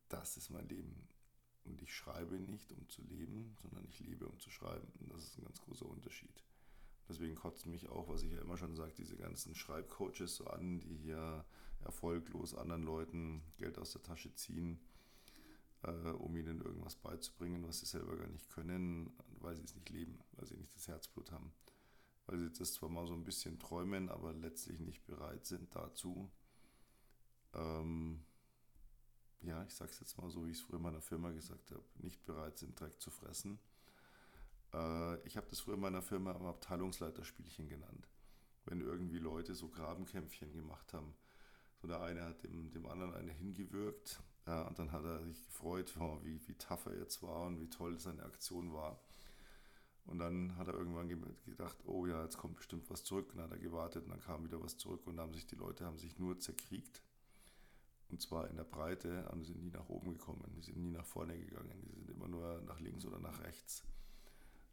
das 0.08 0.37
ist 0.37 0.50
mein 0.50 0.69
Leben. 0.69 1.08
Und 1.64 1.81
ich 1.82 1.94
schreibe 1.94 2.38
nicht, 2.38 2.73
um 2.73 2.88
zu 2.88 3.02
leben, 3.02 3.56
sondern 3.62 3.87
ich 3.87 4.00
lebe, 4.00 4.26
um 4.26 4.38
zu 4.38 4.50
schreiben. 4.50 4.87
Und 5.00 5.12
das 5.12 5.25
ist 5.25 5.38
ein 5.38 5.44
ganz 5.44 5.61
großer 5.62 5.87
Unterschied. 5.87 6.44
Deswegen 7.08 7.35
kotzt 7.35 7.67
mich 7.67 7.88
auch, 7.88 8.08
was 8.08 8.23
ich 8.23 8.32
ja 8.32 8.41
immer 8.41 8.56
schon 8.56 8.76
sage, 8.76 8.93
diese 8.96 9.17
ganzen 9.17 9.55
Schreibcoaches 9.55 10.37
so 10.37 10.46
an, 10.46 10.81
die 10.81 10.96
hier 10.96 11.44
erfolglos 11.81 12.55
anderen 12.55 12.82
Leuten 12.82 13.43
Geld 13.58 13.79
aus 13.79 13.93
der 13.93 14.03
Tasche 14.03 14.34
ziehen, 14.34 14.81
um 16.19 16.36
ihnen 16.36 16.60
irgendwas 16.60 16.96
beizubringen, 16.96 17.67
was 17.67 17.81
sie 17.81 17.86
selber 17.86 18.17
gar 18.17 18.29
nicht 18.29 18.48
können, 18.50 19.12
weil 19.41 19.55
sie 19.56 19.64
es 19.64 19.74
nicht 19.74 19.91
leben, 19.91 20.19
weil 20.32 20.46
sie 20.46 20.56
nicht 20.56 20.74
das 20.74 20.88
Herzblut 20.88 21.31
haben 21.31 21.53
weil 22.26 22.38
sie 22.38 22.50
das 22.58 22.72
zwar 22.74 22.88
mal 22.88 23.06
so 23.06 23.14
ein 23.14 23.24
bisschen 23.24 23.58
träumen, 23.58 24.08
aber 24.08 24.32
letztlich 24.32 24.81
nicht 24.81 25.05
bereit 25.06 25.46
sind 25.46 25.74
dazu. 25.74 26.31
Ähm, 27.53 28.24
ja, 29.43 29.62
ich 29.64 29.74
sage 29.74 29.91
es 29.91 30.00
jetzt 30.00 30.17
mal 30.19 30.31
so, 30.31 30.46
wie 30.46 30.50
ich 30.50 30.58
es 30.58 30.62
früher 30.62 30.76
in 30.76 30.82
meiner 30.82 31.03
Firma 31.03 31.31
gesagt 31.32 31.70
habe, 31.70 31.84
nicht 31.96 32.24
bereit 32.24 32.58
sind, 32.58 32.79
Dreck 32.81 33.00
zu 33.00 33.10
fressen. 33.10 33.58
Äh, 34.72 35.20
ich 35.26 35.36
habe 35.36 35.46
das 35.50 35.60
früher 35.60 35.74
in 35.74 35.81
meiner 35.81 36.03
Firma 36.03 36.32
am 36.32 36.46
Abteilungsleiterspielchen 36.46 37.69
genannt. 37.69 38.08
Wenn 38.64 38.81
irgendwie 38.81 39.19
Leute 39.19 39.55
so 39.55 39.69
Grabenkämpfchen 39.69 40.55
gemacht 40.55 40.94
haben. 40.94 41.14
So 41.82 41.88
der 41.88 42.00
eine 42.00 42.24
hat 42.24 42.43
dem, 42.43 42.70
dem 42.70 42.86
anderen 42.86 43.12
eine 43.12 43.32
hingewürgt 43.32 44.22
ja, 44.46 44.63
und 44.63 44.79
dann 44.79 44.93
hat 44.93 45.05
er 45.05 45.22
sich 45.24 45.43
gefreut, 45.46 45.94
oh, 45.98 46.19
wie, 46.22 46.41
wie 46.46 46.55
tough 46.55 46.86
er 46.86 46.98
jetzt 46.98 47.22
war 47.22 47.46
und 47.46 47.60
wie 47.60 47.70
toll 47.70 47.98
seine 47.98 48.22
Aktion 48.22 48.72
war. 48.72 48.98
Und 50.06 50.19
dann 50.19 50.56
hat 50.58 50.69
er 50.69 50.74
irgendwann 50.74 51.08
gedacht, 51.46 51.79
oh 51.86 52.06
ja, 52.06 52.22
jetzt 52.22 52.36
kommt 52.36 52.56
bestimmt 52.56 52.91
was 52.91 53.05
zurück. 53.05 53.31
Und 53.31 53.39
dann 53.39 53.46
hat 53.46 53.53
er 53.53 53.58
gewartet 53.58 54.05
und 54.05 54.10
dann 54.10 54.20
kam 54.20 54.44
wieder 54.44 54.63
was 54.63 54.77
zurück 54.77 55.06
und 55.06 55.19
haben 55.19 55.32
sich 55.32 55.46
die 55.46 55.56
Leute 55.56 55.86
haben 55.86 55.96
sich 55.96 56.19
nur 56.19 56.39
zerkriegt. 56.39 57.01
Und 58.10 58.20
zwar 58.20 58.48
in 58.51 58.56
der 58.56 58.65
Breite, 58.65 59.27
und 59.32 59.44
sind 59.44 59.63
nie 59.63 59.70
nach 59.70 59.89
oben 59.89 60.13
gekommen, 60.13 60.44
die 60.56 60.60
sind 60.60 60.77
nie 60.77 60.91
nach 60.91 61.06
vorne 61.06 61.39
gegangen, 61.39 61.81
die 61.82 61.94
sind 61.94 62.10
immer 62.10 62.29
nur 62.29 62.60
nach 62.67 62.79
links 62.81 63.06
oder 63.06 63.19
nach 63.19 63.43
rechts. 63.43 63.82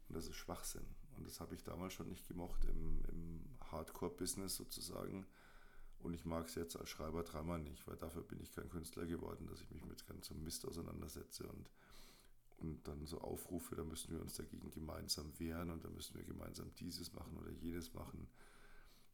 Und 0.08 0.16
das 0.16 0.26
ist 0.26 0.36
Schwachsinn. 0.36 0.84
Und 1.16 1.26
das 1.26 1.40
habe 1.40 1.54
ich 1.54 1.64
damals 1.64 1.94
schon 1.94 2.08
nicht 2.08 2.28
gemocht 2.28 2.64
im, 2.66 3.02
im 3.08 3.40
Hardcore-Business 3.70 4.56
sozusagen. 4.56 5.26
Und 6.02 6.14
ich 6.14 6.24
mag 6.24 6.46
es 6.46 6.56
jetzt 6.56 6.76
als 6.76 6.90
Schreiber 6.90 7.22
dreimal 7.22 7.60
nicht, 7.60 7.86
weil 7.86 7.96
dafür 7.96 8.22
bin 8.22 8.40
ich 8.40 8.52
kein 8.52 8.68
Künstler 8.68 9.06
geworden, 9.06 9.46
dass 9.46 9.60
ich 9.60 9.70
mich 9.70 9.84
mit 9.84 10.06
ganzem 10.06 10.42
Mist 10.42 10.66
auseinandersetze 10.66 11.46
und 11.46 11.70
und 12.62 12.86
dann 12.86 13.04
so 13.06 13.20
Aufrufe, 13.20 13.74
da 13.74 13.84
müssen 13.84 14.12
wir 14.12 14.20
uns 14.20 14.34
dagegen 14.34 14.70
gemeinsam 14.70 15.32
wehren 15.38 15.70
und 15.70 15.84
da 15.84 15.90
müssen 15.90 16.14
wir 16.14 16.24
gemeinsam 16.24 16.72
dieses 16.76 17.12
machen 17.12 17.36
oder 17.36 17.50
jenes 17.50 17.92
machen. 17.92 18.28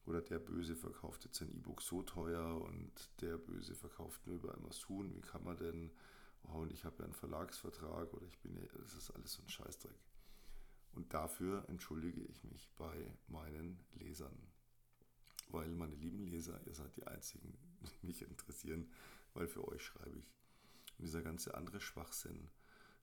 Oder 0.07 0.23
der 0.23 0.39
Böse 0.39 0.75
verkauft 0.77 1.25
jetzt 1.25 1.39
sein 1.39 1.51
E-Book 1.51 1.83
so 1.83 2.03
teuer 2.03 2.63
und 2.63 2.93
der 3.21 3.37
Böse 3.37 3.75
verkauft 3.75 4.27
nur 4.27 4.37
über 4.37 4.55
Amazon. 4.55 5.15
Wie 5.15 5.21
kann 5.21 5.45
man 5.45 5.57
denn? 5.57 5.91
Oh, 6.45 6.61
und 6.61 6.73
ich 6.73 6.85
habe 6.85 6.97
ja 6.99 7.05
einen 7.05 7.15
Verlagsvertrag 7.15 8.13
oder 8.15 8.27
ich 8.27 8.39
bin 8.39 8.55
ja, 8.55 8.63
das 8.81 8.95
ist 8.95 9.11
alles 9.11 9.35
so 9.35 9.43
ein 9.43 9.49
Scheißdreck. 9.49 9.99
Und 10.93 11.13
dafür 11.13 11.65
entschuldige 11.69 12.23
ich 12.23 12.43
mich 12.45 12.71
bei 12.77 13.15
meinen 13.27 13.79
Lesern. 13.95 14.37
Weil 15.49 15.71
meine 15.71 15.95
lieben 15.95 16.27
Leser, 16.27 16.61
ihr 16.67 16.75
seid 16.75 16.95
die 16.97 17.07
Einzigen, 17.07 17.57
die 18.03 18.07
mich 18.07 18.23
interessieren, 18.23 18.91
weil 19.35 19.49
für 19.49 19.67
euch 19.69 19.83
schreibe 19.83 20.19
ich. 20.19 20.35
Und 20.99 21.05
dieser 21.05 21.23
ganze 21.23 21.55
andere 21.55 21.81
Schwachsinn 21.81 22.49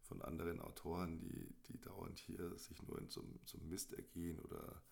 von 0.02 0.22
anderen 0.22 0.62
Autoren, 0.62 1.20
die, 1.20 1.48
die 1.68 1.80
dauernd 1.80 2.20
hier 2.20 2.56
sich 2.58 2.82
nur 2.84 3.00
in 3.00 3.10
so, 3.10 3.24
so 3.46 3.58
Mist 3.60 3.94
ergehen 3.94 4.40
oder 4.40 4.84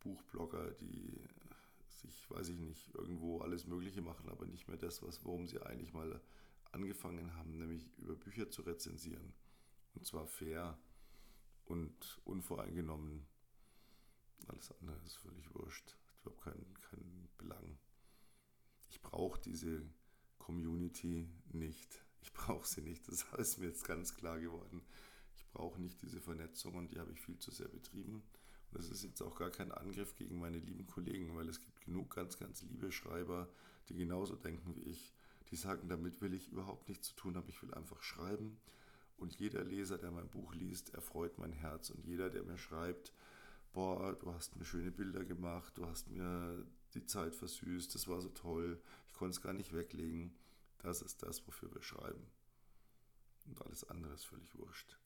Buchblogger, 0.00 0.70
die 0.72 1.20
sich, 1.88 2.30
weiß 2.30 2.50
ich 2.50 2.58
nicht, 2.58 2.94
irgendwo 2.94 3.40
alles 3.40 3.66
Mögliche 3.66 4.02
machen, 4.02 4.28
aber 4.28 4.46
nicht 4.46 4.68
mehr 4.68 4.76
das, 4.76 5.02
was, 5.02 5.24
worum 5.24 5.46
sie 5.46 5.60
eigentlich 5.60 5.92
mal 5.92 6.20
angefangen 6.72 7.34
haben, 7.36 7.58
nämlich 7.58 7.90
über 7.98 8.14
Bücher 8.14 8.50
zu 8.50 8.62
rezensieren. 8.62 9.32
Und 9.94 10.06
zwar 10.06 10.26
fair 10.26 10.78
und 11.64 12.20
unvoreingenommen. 12.24 13.26
Alles 14.46 14.72
andere 14.80 15.00
ist 15.04 15.16
völlig 15.16 15.52
wurscht. 15.54 15.96
Überhaupt 16.26 16.42
keinen, 16.42 16.74
keinen 16.90 17.28
Belang. 17.38 17.78
Ich 18.88 19.00
brauche 19.00 19.40
diese 19.40 19.82
Community 20.38 21.28
nicht. 21.52 22.04
Ich 22.20 22.32
brauche 22.32 22.66
sie 22.66 22.80
nicht. 22.80 23.06
Das 23.08 23.24
ist 23.38 23.58
mir 23.58 23.66
jetzt 23.66 23.84
ganz 23.84 24.14
klar 24.14 24.40
geworden. 24.40 24.82
Ich 25.36 25.46
brauche 25.48 25.80
nicht 25.80 26.02
diese 26.02 26.20
Vernetzung 26.20 26.74
und 26.74 26.90
die 26.90 26.98
habe 26.98 27.12
ich 27.12 27.20
viel 27.20 27.38
zu 27.38 27.52
sehr 27.52 27.68
betrieben. 27.68 28.24
Und 28.70 28.78
das 28.78 28.90
ist 28.90 29.04
jetzt 29.04 29.22
auch 29.22 29.36
gar 29.36 29.50
kein 29.50 29.70
Angriff 29.70 30.16
gegen 30.16 30.40
meine 30.40 30.58
lieben 30.58 30.86
Kollegen, 30.86 31.36
weil 31.36 31.48
es 31.48 31.60
gibt 31.60 31.80
genug 31.82 32.14
ganz, 32.14 32.36
ganz 32.38 32.62
liebe 32.62 32.90
Schreiber, 32.90 33.48
die 33.88 33.94
genauso 33.94 34.34
denken 34.34 34.74
wie 34.74 34.90
ich. 34.90 35.14
Die 35.50 35.56
sagen, 35.56 35.88
damit 35.88 36.20
will 36.20 36.34
ich 36.34 36.48
überhaupt 36.48 36.88
nichts 36.88 37.08
zu 37.08 37.14
tun 37.14 37.36
haben. 37.36 37.48
Ich 37.48 37.62
will 37.62 37.72
einfach 37.72 38.02
schreiben 38.02 38.58
und 39.16 39.36
jeder 39.36 39.62
Leser, 39.62 39.96
der 39.96 40.10
mein 40.10 40.28
Buch 40.28 40.54
liest, 40.54 40.92
erfreut 40.92 41.38
mein 41.38 41.52
Herz. 41.52 41.90
Und 41.90 42.04
jeder, 42.04 42.30
der 42.30 42.42
mir 42.42 42.58
schreibt, 42.58 43.12
boah, 43.76 44.14
du 44.14 44.32
hast 44.32 44.56
mir 44.56 44.64
schöne 44.64 44.90
Bilder 44.90 45.22
gemacht, 45.22 45.76
du 45.76 45.86
hast 45.86 46.08
mir 46.08 46.66
die 46.94 47.04
Zeit 47.04 47.36
versüßt, 47.36 47.94
das 47.94 48.08
war 48.08 48.22
so 48.22 48.30
toll, 48.30 48.80
ich 49.06 49.12
konnte 49.12 49.32
es 49.32 49.42
gar 49.42 49.52
nicht 49.52 49.74
weglegen. 49.74 50.34
Das 50.78 51.02
ist 51.02 51.22
das, 51.22 51.46
wofür 51.46 51.72
wir 51.74 51.82
schreiben. 51.82 52.26
Und 53.44 53.60
alles 53.60 53.84
andere 53.84 54.14
ist 54.14 54.24
völlig 54.24 54.56
wurscht. 54.56 54.98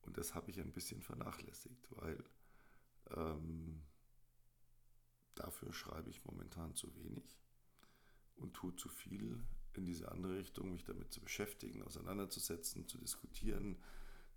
Und 0.00 0.16
das 0.16 0.34
habe 0.34 0.50
ich 0.50 0.58
ein 0.58 0.72
bisschen 0.72 1.02
vernachlässigt, 1.02 1.86
weil 1.90 2.24
ähm, 3.10 3.82
dafür 5.34 5.70
schreibe 5.74 6.08
ich 6.08 6.24
momentan 6.24 6.74
zu 6.74 6.94
wenig 6.96 7.38
und 8.36 8.54
tue 8.54 8.74
zu 8.76 8.88
viel 8.88 9.44
in 9.74 9.84
diese 9.84 10.10
andere 10.10 10.38
Richtung, 10.38 10.72
mich 10.72 10.84
damit 10.84 11.12
zu 11.12 11.20
beschäftigen, 11.20 11.82
auseinanderzusetzen, 11.82 12.88
zu 12.88 12.96
diskutieren, 12.96 13.76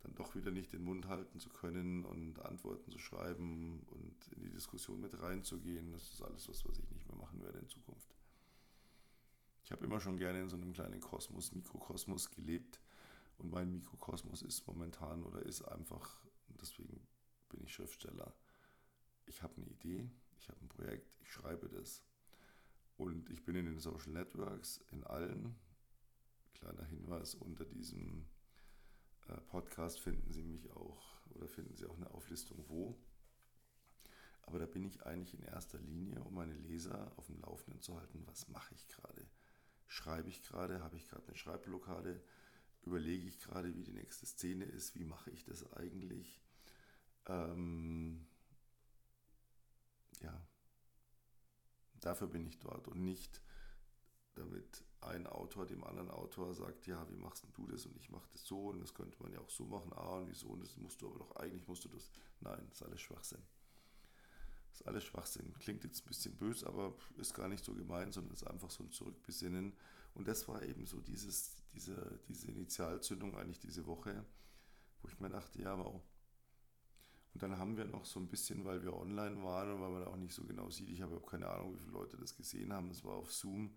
dann 0.03 0.15
doch 0.15 0.35
wieder 0.35 0.51
nicht 0.51 0.73
den 0.73 0.83
Mund 0.83 1.07
halten 1.07 1.39
zu 1.39 1.49
können 1.49 2.05
und 2.05 2.39
Antworten 2.39 2.91
zu 2.91 2.97
schreiben 2.97 3.81
und 3.91 4.27
in 4.35 4.43
die 4.43 4.49
Diskussion 4.49 4.99
mit 4.99 5.21
reinzugehen. 5.21 5.91
Das 5.91 6.11
ist 6.11 6.21
alles 6.21 6.49
was, 6.49 6.65
was 6.65 6.79
ich 6.79 6.89
nicht 6.91 7.07
mehr 7.07 7.17
machen 7.17 7.41
werde 7.41 7.59
in 7.59 7.67
Zukunft. 7.67 8.15
Ich 9.63 9.71
habe 9.71 9.85
immer 9.85 9.99
schon 9.99 10.17
gerne 10.17 10.41
in 10.41 10.49
so 10.49 10.55
einem 10.55 10.73
kleinen 10.73 10.99
Kosmos, 10.99 11.51
Mikrokosmos 11.53 12.31
gelebt 12.31 12.81
und 13.37 13.51
mein 13.51 13.71
Mikrokosmos 13.71 14.41
ist 14.41 14.67
momentan 14.67 15.23
oder 15.23 15.41
ist 15.43 15.61
einfach, 15.61 16.19
deswegen 16.61 16.99
bin 17.49 17.63
ich 17.63 17.73
Schriftsteller. 17.73 18.33
Ich 19.27 19.43
habe 19.43 19.55
eine 19.57 19.67
Idee, 19.67 20.09
ich 20.39 20.49
habe 20.49 20.59
ein 20.61 20.67
Projekt, 20.67 21.15
ich 21.21 21.31
schreibe 21.31 21.69
das 21.69 22.03
und 22.97 23.29
ich 23.29 23.45
bin 23.45 23.55
in 23.55 23.65
den 23.65 23.79
Social 23.79 24.11
Networks, 24.11 24.81
in 24.91 25.03
allen. 25.03 25.55
Kleiner 26.53 26.85
Hinweis, 26.85 27.33
unter 27.33 27.65
diesem 27.65 28.25
Podcast 29.37 29.99
finden 29.99 30.31
Sie 30.31 30.43
mich 30.43 30.71
auch 30.71 31.21
oder 31.29 31.47
finden 31.47 31.75
Sie 31.75 31.85
auch 31.85 31.95
eine 31.95 32.11
Auflistung 32.11 32.65
wo. 32.67 32.97
Aber 34.43 34.59
da 34.59 34.65
bin 34.65 34.83
ich 34.83 35.05
eigentlich 35.05 35.33
in 35.33 35.43
erster 35.43 35.79
Linie, 35.79 36.21
um 36.23 36.33
meine 36.33 36.55
Leser 36.55 37.11
auf 37.17 37.27
dem 37.27 37.39
Laufenden 37.39 37.81
zu 37.81 37.97
halten, 37.97 38.23
was 38.25 38.47
mache 38.49 38.73
ich 38.73 38.87
gerade? 38.87 39.25
Schreibe 39.87 40.29
ich 40.29 40.41
gerade? 40.43 40.83
Habe 40.83 40.97
ich 40.97 41.07
gerade 41.07 41.27
eine 41.27 41.37
Schreibblockade? 41.37 42.23
Überlege 42.81 43.27
ich 43.27 43.39
gerade, 43.39 43.75
wie 43.75 43.83
die 43.83 43.93
nächste 43.93 44.25
Szene 44.25 44.65
ist? 44.65 44.95
Wie 44.95 45.05
mache 45.05 45.29
ich 45.29 45.43
das 45.43 45.71
eigentlich? 45.73 46.41
Ähm, 47.27 48.25
ja, 50.21 50.41
Dafür 52.01 52.27
bin 52.27 52.45
ich 52.47 52.59
dort 52.59 52.87
und 52.87 53.03
nicht 53.03 53.41
damit 54.35 54.83
ein 55.01 55.27
Autor 55.27 55.65
dem 55.65 55.83
anderen 55.83 56.09
Autor 56.11 56.53
sagt, 56.53 56.87
ja, 56.87 57.07
wie 57.09 57.17
machst 57.17 57.45
du 57.55 57.67
das 57.67 57.85
und 57.85 57.97
ich 57.97 58.09
mache 58.09 58.27
das 58.31 58.45
so 58.45 58.69
und 58.69 58.79
das 58.79 58.93
könnte 58.93 59.21
man 59.21 59.33
ja 59.33 59.39
auch 59.39 59.49
so 59.49 59.65
machen, 59.65 59.91
ah 59.93 60.17
und 60.17 60.29
wieso 60.29 60.47
und 60.47 60.61
das 60.61 60.77
musst 60.77 61.01
du 61.01 61.07
aber 61.07 61.19
doch, 61.19 61.35
eigentlich 61.37 61.67
musst 61.67 61.85
du 61.85 61.89
das. 61.89 62.11
Nein, 62.39 62.61
das 62.67 62.81
ist 62.81 62.83
alles 62.83 63.01
Schwachsinn. 63.01 63.41
Das 64.69 64.81
ist 64.81 64.87
alles 64.87 65.03
Schwachsinn. 65.03 65.53
Klingt 65.59 65.83
jetzt 65.83 66.05
ein 66.05 66.07
bisschen 66.07 66.35
böse, 66.37 66.67
aber 66.67 66.95
ist 67.17 67.33
gar 67.33 67.47
nicht 67.47 67.63
so 67.65 67.73
gemeint, 67.73 68.13
sondern 68.13 68.33
ist 68.33 68.47
einfach 68.47 68.69
so 68.69 68.83
ein 68.83 68.91
Zurückbesinnen. 68.91 69.73
Und 70.13 70.27
das 70.27 70.47
war 70.47 70.61
eben 70.63 70.85
so 70.85 71.01
dieses, 71.01 71.55
diese, 71.73 72.19
diese 72.27 72.47
Initialzündung 72.47 73.35
eigentlich 73.35 73.59
diese 73.59 73.85
Woche, 73.85 74.25
wo 75.01 75.07
ich 75.07 75.19
mir 75.19 75.29
dachte, 75.29 75.61
ja, 75.61 75.77
wow, 75.77 76.01
und 77.33 77.41
dann 77.41 77.57
haben 77.57 77.77
wir 77.77 77.85
noch 77.85 78.05
so 78.05 78.19
ein 78.19 78.27
bisschen, 78.27 78.65
weil 78.65 78.83
wir 78.83 78.93
online 78.93 79.41
waren 79.41 79.71
und 79.71 79.81
weil 79.81 79.91
man 79.91 80.05
auch 80.05 80.17
nicht 80.17 80.33
so 80.33 80.43
genau 80.43 80.69
sieht, 80.69 80.89
ich 80.89 81.01
habe 81.01 81.19
keine 81.21 81.47
Ahnung, 81.47 81.73
wie 81.73 81.79
viele 81.79 81.93
Leute 81.93 82.17
das 82.17 82.35
gesehen 82.35 82.73
haben, 82.73 82.89
es 82.91 83.03
war 83.03 83.13
auf 83.13 83.31
Zoom, 83.31 83.73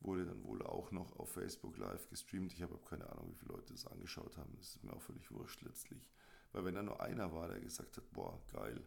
wurde 0.00 0.24
dann 0.24 0.42
wohl 0.44 0.62
auch 0.62 0.90
noch 0.90 1.18
auf 1.18 1.32
Facebook 1.32 1.76
live 1.76 2.08
gestreamt. 2.08 2.52
Ich 2.52 2.62
habe 2.62 2.78
keine 2.78 3.08
Ahnung, 3.10 3.30
wie 3.30 3.36
viele 3.36 3.52
Leute 3.52 3.72
das 3.72 3.86
angeschaut 3.86 4.36
haben. 4.36 4.54
Das 4.56 4.76
ist 4.76 4.82
mir 4.82 4.92
auch 4.92 5.02
völlig 5.02 5.30
wurscht 5.30 5.62
letztlich. 5.62 6.10
Weil 6.52 6.64
wenn 6.64 6.74
da 6.74 6.82
nur 6.82 7.00
einer 7.00 7.32
war, 7.32 7.48
der 7.48 7.60
gesagt 7.60 7.96
hat, 7.96 8.10
boah, 8.12 8.40
geil, 8.52 8.82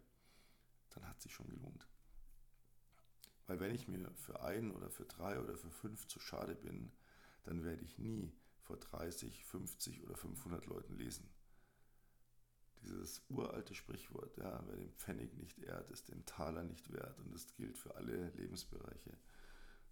dann 0.92 1.08
hat 1.08 1.22
sich 1.22 1.34
schon 1.34 1.48
gelohnt. 1.48 1.88
Weil 3.48 3.60
wenn 3.60 3.76
ich 3.76 3.88
mir 3.88 4.12
für 4.16 4.42
einen 4.42 4.72
oder 4.72 4.90
für 4.90 5.06
drei 5.06 5.40
oder 5.40 5.56
für 5.56 5.72
fünf 5.72 6.08
zu 6.08 6.20
schade 6.20 6.56
bin, 6.56 6.92
dann 7.44 7.64
werde 7.64 7.84
ich 7.84 7.98
nie 7.98 8.34
vor 8.62 8.78
30, 8.78 9.46
50 9.46 10.04
oder 10.04 10.16
500 10.16 10.66
Leuten 10.66 10.96
lesen 10.96 11.30
dieses 12.84 13.22
uralte 13.30 13.74
Sprichwort, 13.74 14.38
ja, 14.38 14.62
wer 14.68 14.76
den 14.76 14.92
Pfennig 14.94 15.34
nicht 15.38 15.60
ehrt, 15.60 15.90
ist 15.92 16.10
den 16.10 16.26
Taler 16.26 16.64
nicht 16.64 16.92
wert. 16.92 17.20
Und 17.20 17.34
das 17.34 17.54
gilt 17.56 17.78
für 17.78 17.96
alle 17.96 18.30
Lebensbereiche. 18.36 19.18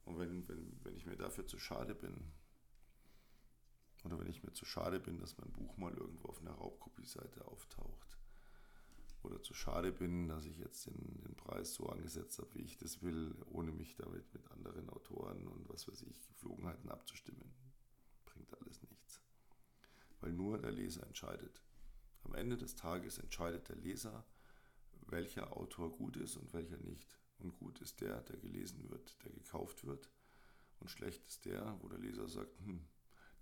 Und 0.06 0.20
wenn, 0.20 0.48
wenn, 0.48 0.80
wenn 0.84 0.96
ich 0.96 1.06
mir 1.06 1.16
dafür 1.16 1.46
zu 1.48 1.60
schade 1.60 1.96
bin, 1.96 2.32
oder 4.04 4.20
wenn 4.20 4.28
ich 4.28 4.44
mir 4.44 4.54
zu 4.54 4.66
schade 4.66 5.00
bin, 5.00 5.20
dass 5.20 5.38
mein 5.38 5.52
Buch 5.52 5.78
mal 5.78 5.94
irgendwo 5.94 6.30
auf 6.30 6.42
einer 6.42 6.54
Raubkopieseite 6.54 7.46
auftaucht, 7.48 8.18
oder 9.24 9.42
zu 9.42 9.54
schade 9.54 9.92
bin, 9.92 10.28
dass 10.28 10.46
ich 10.46 10.58
jetzt 10.58 10.88
den, 10.88 11.22
den 11.24 11.36
Preis 11.36 11.76
so 11.76 11.88
angesetzt 11.88 12.40
habe, 12.40 12.54
wie 12.56 12.64
ich 12.64 12.78
das 12.78 13.02
will, 13.02 13.36
ohne 13.46 13.72
mich 13.72 13.96
damit 13.96 14.34
mit 14.34 14.50
anderen 14.52 14.90
Autoren 14.90 15.48
und 15.48 15.70
was 15.70 15.88
weiß 15.88 16.02
ich, 16.04 16.28
Geflogenheiten 16.28 16.90
abzustimmen, 16.90 17.54
bringt 18.26 18.52
alles 18.60 18.82
nichts. 18.82 19.22
Weil 20.20 20.34
nur 20.34 20.58
der 20.58 20.72
Leser 20.72 21.06
entscheidet. 21.06 21.62
Am 22.24 22.36
Ende 22.36 22.58
des 22.58 22.76
Tages 22.76 23.18
entscheidet 23.18 23.70
der 23.70 23.76
Leser, 23.78 24.26
welcher 25.08 25.56
Autor 25.56 25.92
gut 25.92 26.18
ist 26.18 26.38
und 26.38 26.54
welcher 26.54 26.78
nicht. 26.78 27.21
Und 27.42 27.58
gut 27.58 27.80
ist 27.82 28.02
der, 28.02 28.22
der 28.22 28.38
gelesen 28.38 28.90
wird, 28.90 29.24
der 29.24 29.32
gekauft 29.32 29.86
wird. 29.86 30.10
Und 30.80 30.90
schlecht 30.90 31.26
ist 31.28 31.46
der, 31.46 31.78
wo 31.82 31.90
der 31.90 32.00
Leser 32.00 32.28
sagt, 32.28 32.58
hm, 32.60 32.86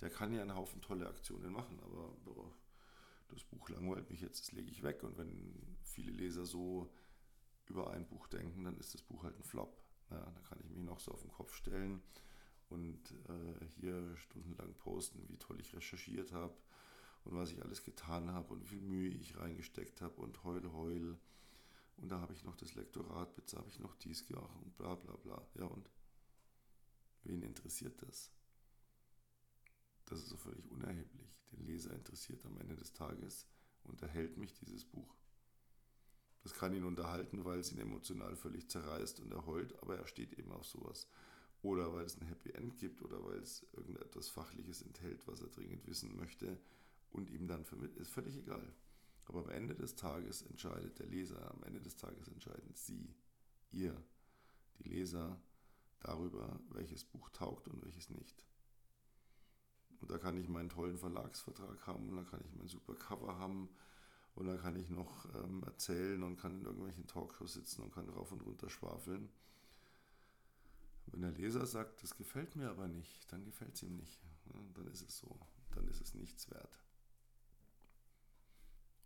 der 0.01 0.09
kann 0.09 0.33
ja 0.33 0.41
einen 0.41 0.55
Haufen 0.55 0.81
tolle 0.81 1.07
Aktionen 1.07 1.51
machen, 1.51 1.79
aber 1.81 2.15
boah, 2.23 2.51
das 3.29 3.43
Buch 3.43 3.69
langweilt 3.69 4.09
mich 4.09 4.21
jetzt, 4.21 4.41
das 4.41 4.51
lege 4.51 4.71
ich 4.71 4.83
weg. 4.83 5.03
Und 5.03 5.17
wenn 5.17 5.77
viele 5.83 6.11
Leser 6.11 6.45
so 6.45 6.91
über 7.67 7.91
ein 7.91 8.07
Buch 8.07 8.27
denken, 8.27 8.63
dann 8.63 8.77
ist 8.77 8.93
das 8.93 9.01
Buch 9.01 9.23
halt 9.23 9.37
ein 9.37 9.43
Flop. 9.43 9.81
Ja, 10.09 10.19
da 10.19 10.41
kann 10.41 10.59
ich 10.63 10.69
mich 10.69 10.83
noch 10.83 10.99
so 10.99 11.11
auf 11.11 11.21
den 11.21 11.31
Kopf 11.31 11.53
stellen 11.53 12.01
und 12.69 13.11
äh, 13.27 13.65
hier 13.67 14.15
stundenlang 14.17 14.73
posten, 14.75 15.23
wie 15.27 15.37
toll 15.37 15.59
ich 15.59 15.75
recherchiert 15.75 16.31
habe 16.31 16.55
und 17.25 17.35
was 17.35 17.51
ich 17.51 17.63
alles 17.63 17.83
getan 17.83 18.31
habe 18.31 18.53
und 18.53 18.63
wie 18.63 18.67
viel 18.67 18.81
Mühe 18.81 19.09
ich 19.09 19.37
reingesteckt 19.37 20.01
habe 20.01 20.21
und 20.21 20.43
heul, 20.43 20.71
heul. 20.71 21.17
Und 22.01 22.09
da 22.09 22.19
habe 22.21 22.33
ich 22.33 22.43
noch 22.43 22.55
das 22.55 22.75
Lektorat, 22.75 23.35
jetzt 23.37 23.55
habe 23.55 23.69
ich 23.69 23.79
noch 23.79 23.95
dies 23.95 24.25
gemacht 24.25 24.55
und 24.63 24.77
bla 24.77 24.95
bla 24.95 25.15
bla. 25.17 25.45
Ja 25.55 25.65
und? 25.65 25.89
Wen 27.23 27.43
interessiert 27.43 28.01
das? 28.01 28.31
Das 30.05 30.19
ist 30.19 30.29
so 30.29 30.37
völlig 30.37 30.69
unerheblich. 30.71 31.37
Den 31.51 31.65
Leser 31.65 31.93
interessiert 31.93 32.45
am 32.45 32.57
Ende 32.57 32.75
des 32.75 32.93
Tages, 32.93 33.47
unterhält 33.83 34.37
mich 34.37 34.53
dieses 34.55 34.85
Buch. 34.85 35.15
Das 36.43 36.53
kann 36.53 36.73
ihn 36.73 36.85
unterhalten, 36.85 37.43
weil 37.43 37.59
es 37.59 37.71
ihn 37.71 37.79
emotional 37.79 38.35
völlig 38.35 38.69
zerreißt 38.69 39.19
und 39.19 39.33
er 39.33 39.45
heult, 39.45 39.77
aber 39.83 39.97
er 39.97 40.07
steht 40.07 40.33
eben 40.39 40.51
auf 40.51 40.65
sowas. 40.65 41.07
Oder 41.61 41.93
weil 41.93 42.05
es 42.05 42.17
ein 42.17 42.27
Happy 42.27 42.51
End 42.51 42.77
gibt 42.77 43.01
oder 43.01 43.23
weil 43.25 43.39
es 43.39 43.67
irgendetwas 43.73 44.29
Fachliches 44.29 44.81
enthält, 44.81 45.27
was 45.27 45.41
er 45.41 45.49
dringend 45.49 45.85
wissen 45.85 46.15
möchte 46.15 46.57
und 47.11 47.29
ihm 47.29 47.47
dann 47.47 47.65
vermittelt, 47.65 47.99
ist 47.99 48.11
völlig 48.11 48.37
egal. 48.37 48.73
Aber 49.29 49.41
am 49.41 49.49
Ende 49.49 49.75
des 49.75 49.95
Tages 49.95 50.41
entscheidet 50.41 50.97
der 50.97 51.05
Leser, 51.05 51.51
am 51.51 51.61
Ende 51.63 51.79
des 51.79 51.95
Tages 51.95 52.27
entscheiden 52.27 52.73
Sie, 52.73 53.15
ihr, 53.71 53.95
die 54.79 54.89
Leser, 54.89 55.39
darüber, 55.99 56.59
welches 56.69 57.03
Buch 57.03 57.29
taugt 57.29 57.67
und 57.67 57.83
welches 57.85 58.09
nicht. 58.09 58.43
Und 60.01 60.09
da 60.09 60.17
kann 60.17 60.35
ich 60.37 60.47
meinen 60.47 60.69
tollen 60.69 60.97
Verlagsvertrag 60.97 61.85
haben 61.85 62.09
und 62.09 62.15
da 62.15 62.23
kann 62.23 62.41
ich 62.43 62.55
mein 62.55 62.67
super 62.67 62.95
Cover 62.95 63.37
haben 63.37 63.69
Und 64.33 64.47
dann 64.47 64.59
kann 64.59 64.75
ich 64.77 64.89
noch 64.89 65.25
ähm, 65.35 65.61
erzählen 65.63 66.23
und 66.23 66.37
kann 66.37 66.59
in 66.59 66.65
irgendwelchen 66.65 67.05
Talkshows 67.05 67.53
sitzen 67.53 67.83
und 67.83 67.93
kann 67.93 68.09
rauf 68.09 68.31
und 68.31 68.41
runter 68.41 68.69
schwafeln. 68.69 69.29
Wenn 71.07 71.21
der 71.21 71.31
Leser 71.31 71.65
sagt, 71.65 72.01
das 72.01 72.15
gefällt 72.15 72.55
mir 72.55 72.69
aber 72.69 72.87
nicht, 72.87 73.31
dann 73.31 73.45
gefällt 73.45 73.75
es 73.75 73.83
ihm 73.83 73.95
nicht. 73.97 74.23
Ja, 74.45 74.59
dann 74.73 74.87
ist 74.87 75.01
es 75.01 75.19
so. 75.19 75.37
Dann 75.75 75.87
ist 75.87 76.01
es 76.01 76.13
nichts 76.15 76.49
wert. 76.49 76.79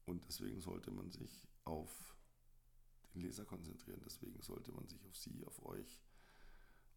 Und 0.06 0.26
deswegen 0.26 0.62
sollte 0.62 0.92
man 0.92 1.10
sich 1.12 1.48
auf 1.64 2.16
den 3.14 3.22
Leser 3.22 3.46
konzentrieren. 3.46 4.02
Deswegen 4.06 4.42
sollte 4.42 4.72
man 4.72 4.88
sich 4.88 5.06
auf 5.06 5.16
Sie, 5.16 5.46
auf 5.46 5.66
euch, 5.66 6.02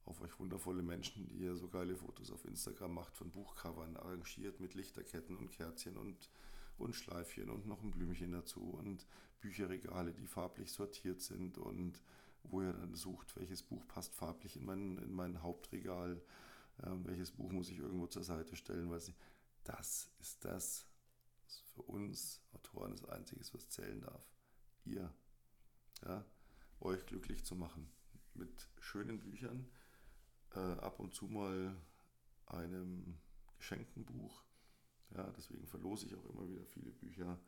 auf 0.04 0.20
euch 0.20 0.38
wundervolle 0.38 0.82
Menschen, 0.82 1.26
die 1.26 1.36
ihr 1.36 1.56
so 1.56 1.68
geile 1.68 1.96
Fotos 1.96 2.30
auf 2.30 2.44
Instagram 2.44 2.94
macht 2.94 3.16
von 3.16 3.30
Buchcovern, 3.30 3.96
arrangiert 3.96 4.60
mit 4.60 4.75
Lichterketten 4.75 5.36
und 5.36 5.50
Kerzchen 5.50 5.96
und, 5.96 6.30
und 6.78 6.94
Schleifchen 6.94 7.50
und 7.50 7.66
noch 7.66 7.82
ein 7.82 7.90
Blümchen 7.90 8.32
dazu 8.32 8.60
und 8.60 9.06
Bücherregale, 9.40 10.12
die 10.12 10.26
farblich 10.26 10.72
sortiert 10.72 11.20
sind 11.20 11.58
und 11.58 12.02
wo 12.44 12.62
ihr 12.62 12.72
dann 12.72 12.94
sucht, 12.94 13.36
welches 13.36 13.62
Buch 13.62 13.86
passt 13.88 14.14
farblich 14.14 14.56
in 14.56 14.64
mein, 14.64 14.98
in 14.98 15.12
mein 15.12 15.42
Hauptregal, 15.42 16.22
äh, 16.78 16.90
welches 17.04 17.32
Buch 17.32 17.50
muss 17.50 17.70
ich 17.70 17.78
irgendwo 17.78 18.06
zur 18.06 18.22
Seite 18.22 18.56
stellen, 18.56 18.90
weil 18.90 19.00
das 19.64 20.10
ist 20.20 20.44
das, 20.44 20.86
was 21.44 21.60
für 21.75 21.82
uns 21.82 22.40
Autoren 22.56 22.92
das 22.92 23.04
Einzige 23.04 23.42
was 23.52 23.68
zählen 23.68 24.00
darf. 24.00 24.22
Ihr, 24.84 25.12
ja, 26.04 26.25
euch 26.80 27.04
glücklich 27.06 27.44
zu 27.44 27.54
machen 27.54 27.90
mit 28.34 28.68
schönen 28.80 29.20
Büchern, 29.20 29.68
äh, 30.54 30.58
ab 30.58 31.00
und 31.00 31.14
zu 31.14 31.26
mal 31.26 31.76
einem 32.46 33.18
geschenkten 33.58 34.04
Buch. 34.04 34.42
Ja, 35.14 35.30
deswegen 35.36 35.66
verlose 35.66 36.06
ich 36.06 36.14
auch 36.14 36.25
immer 36.26 36.48
wieder 36.48 36.64
viele 36.64 36.90
Bücher, 36.90 37.38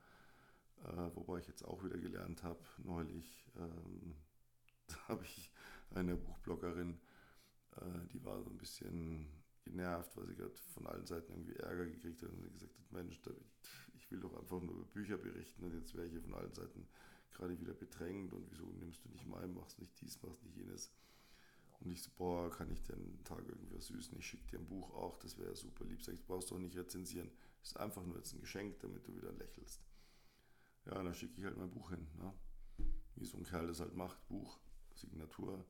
äh, 0.85 1.11
wobei 1.15 1.39
ich 1.39 1.49
jetzt 1.49 1.65
auch 1.65 1.83
wieder 1.85 1.99
gelernt 1.99 2.43
habe, 2.43 2.61
neulich, 2.79 3.47
ähm, 3.57 4.17
da 4.87 4.97
habe 5.09 5.25
ich 5.25 5.51
eine 5.91 6.17
Buchbloggerin, 6.17 7.01
äh, 7.77 8.07
die 8.13 8.25
war 8.25 8.43
so 8.43 8.51
ein 8.51 8.59
bisschen 8.59 9.29
genervt, 9.65 10.17
weil 10.17 10.27
sie 10.27 10.35
gerade 10.35 10.57
von 10.75 10.87
allen 10.87 11.07
Seiten 11.07 11.33
irgendwie 11.33 11.57
Ärger 11.57 11.87
gekriegt 11.87 12.23
hat 12.23 12.31
und 12.31 12.53
gesagt 12.53 12.79
hat, 12.79 12.93
Mensch, 12.93 13.21
David, 13.23 13.45
ich 14.09 14.13
will 14.13 14.21
doch 14.21 14.35
einfach 14.39 14.63
nur 14.63 14.75
über 14.75 14.85
Bücher 14.87 15.19
berichten 15.19 15.65
und 15.65 15.75
jetzt 15.75 15.95
wäre 15.95 16.07
ich 16.07 16.13
hier 16.13 16.23
von 16.23 16.33
allen 16.33 16.55
Seiten 16.55 16.89
gerade 17.31 17.61
wieder 17.61 17.75
bedrängt 17.75 18.33
und 18.33 18.51
wieso 18.51 18.65
nimmst 18.65 19.05
du 19.05 19.11
nicht 19.11 19.27
mein, 19.27 19.53
machst 19.53 19.79
nicht 19.79 20.01
dies, 20.01 20.21
machst 20.23 20.43
nicht 20.45 20.57
jenes. 20.57 20.91
Und 21.81 21.93
ich 21.93 22.03
so, 22.03 22.11
boah, 22.17 22.51
kann 22.51 22.73
ich 22.73 22.91
einen 22.91 23.23
Tag 23.25 23.45
irgendwie 23.47 23.77
was 23.77 23.89
süßen? 23.89 24.19
Ich 24.19 24.27
schicke 24.27 24.47
dir 24.47 24.59
ein 24.61 24.67
Buch 24.67 24.95
auch, 24.95 25.19
das 25.19 25.39
wäre 25.39 25.55
super 25.55 25.85
lieb. 25.85 26.03
Sag 26.03 26.15
ich, 26.15 26.21
du 26.21 26.27
brauchst 26.27 26.51
doch 26.51 26.59
nicht 26.59 26.77
rezensieren. 26.77 27.31
Das 27.61 27.73
ist 27.73 27.77
einfach 27.77 28.05
nur 28.05 28.17
jetzt 28.17 28.33
ein 28.33 28.41
Geschenk, 28.41 28.81
damit 28.81 29.07
du 29.07 29.15
wieder 29.15 29.31
lächelst. 29.33 29.81
Ja, 30.87 31.03
dann 31.03 31.15
schicke 31.15 31.39
ich 31.39 31.45
halt 31.45 31.59
mein 31.59 31.71
Buch 31.71 31.91
hin. 31.91 32.09
Ne? 32.19 32.33
Wie 33.15 33.27
so 33.27 33.37
ein 33.37 33.45
Kerl 33.45 33.67
das 33.67 33.81
halt 33.81 33.95
macht. 33.95 34.27
Buch, 34.27 34.59
Signatur, 34.95 35.65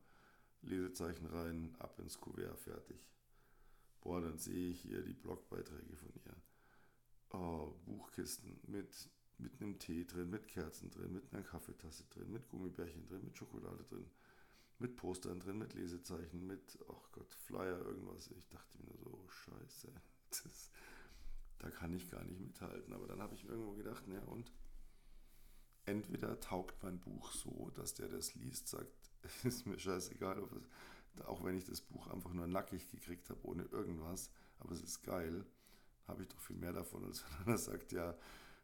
Lesezeichen 0.62 1.26
rein, 1.26 1.74
ab 1.80 1.98
ins 1.98 2.18
Kuvert, 2.20 2.58
fertig. 2.60 3.04
Boah, 4.00 4.20
dann 4.20 4.38
sehe 4.38 4.70
ich 4.70 4.80
hier 4.80 5.02
die 5.02 5.12
Blogbeiträge 5.12 5.96
von 5.96 6.12
ihr. 6.24 6.36
Oh, 7.30 7.74
Buchkisten 7.84 8.58
mit, 8.66 9.10
mit 9.38 9.60
einem 9.60 9.78
Tee 9.78 10.04
drin, 10.04 10.30
mit 10.30 10.48
Kerzen 10.48 10.90
drin, 10.90 11.12
mit 11.12 11.32
einer 11.32 11.42
Kaffeetasse 11.42 12.04
drin, 12.10 12.32
mit 12.32 12.48
Gummibärchen 12.48 13.06
drin, 13.06 13.24
mit 13.24 13.36
Schokolade 13.36 13.84
drin 13.84 14.10
mit 14.78 14.96
Postern 14.96 15.40
drin, 15.40 15.58
mit 15.58 15.74
Lesezeichen, 15.74 16.46
mit, 16.46 16.78
ach 16.88 17.12
Gott, 17.12 17.32
Flyer, 17.34 17.78
irgendwas. 17.78 18.30
Ich 18.30 18.48
dachte 18.48 18.78
mir 18.78 18.96
so, 18.96 19.10
oh, 19.10 19.28
scheiße, 19.28 19.92
das, 20.30 20.70
da 21.58 21.70
kann 21.70 21.92
ich 21.92 22.10
gar 22.10 22.22
nicht 22.24 22.40
mithalten. 22.40 22.92
Aber 22.92 23.06
dann 23.06 23.20
habe 23.20 23.34
ich 23.34 23.44
mir 23.44 23.50
irgendwo 23.50 23.72
gedacht, 23.72 24.06
naja, 24.06 24.22
und 24.24 24.52
entweder 25.84 26.38
taugt 26.40 26.82
mein 26.82 27.00
Buch 27.00 27.32
so, 27.32 27.70
dass 27.74 27.94
der 27.94 28.08
das 28.08 28.34
liest, 28.34 28.68
sagt, 28.68 29.10
ist 29.44 29.66
mir 29.66 29.78
scheißegal, 29.78 30.38
es, 30.38 31.24
auch 31.24 31.42
wenn 31.42 31.56
ich 31.56 31.64
das 31.64 31.80
Buch 31.80 32.06
einfach 32.08 32.32
nur 32.32 32.46
nackig 32.46 32.88
gekriegt 32.90 33.28
habe, 33.30 33.44
ohne 33.44 33.64
irgendwas, 33.64 34.30
aber 34.58 34.72
es 34.72 34.82
ist 34.82 35.02
geil, 35.02 35.44
habe 36.08 36.22
ich 36.22 36.28
doch 36.28 36.40
viel 36.40 36.56
mehr 36.56 36.72
davon, 36.72 37.04
als 37.04 37.24
wenn 37.44 37.52
er 37.54 37.58
sagt, 37.58 37.92
ja, 37.92 38.16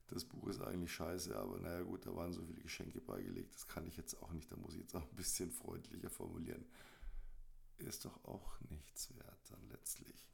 das 0.09 0.25
Buch 0.25 0.49
ist 0.49 0.61
eigentlich 0.61 0.93
scheiße, 0.93 1.37
aber 1.37 1.59
naja 1.59 1.83
gut, 1.83 2.07
da 2.07 2.15
waren 2.15 2.33
so 2.33 2.43
viele 2.43 2.61
Geschenke 2.61 3.01
beigelegt, 3.01 3.55
das 3.55 3.67
kann 3.67 3.87
ich 3.87 3.97
jetzt 3.97 4.21
auch 4.23 4.33
nicht, 4.33 4.51
da 4.51 4.57
muss 4.57 4.75
ich 4.75 4.81
jetzt 4.81 4.95
auch 4.95 5.03
ein 5.03 5.17
bisschen 5.17 5.51
freundlicher 5.51 6.11
formulieren. 6.11 6.65
Ist 7.79 8.05
doch 8.05 8.25
auch 8.25 8.61
nichts 8.69 9.15
wert 9.17 9.51
dann 9.51 9.69
letztlich. 9.71 10.27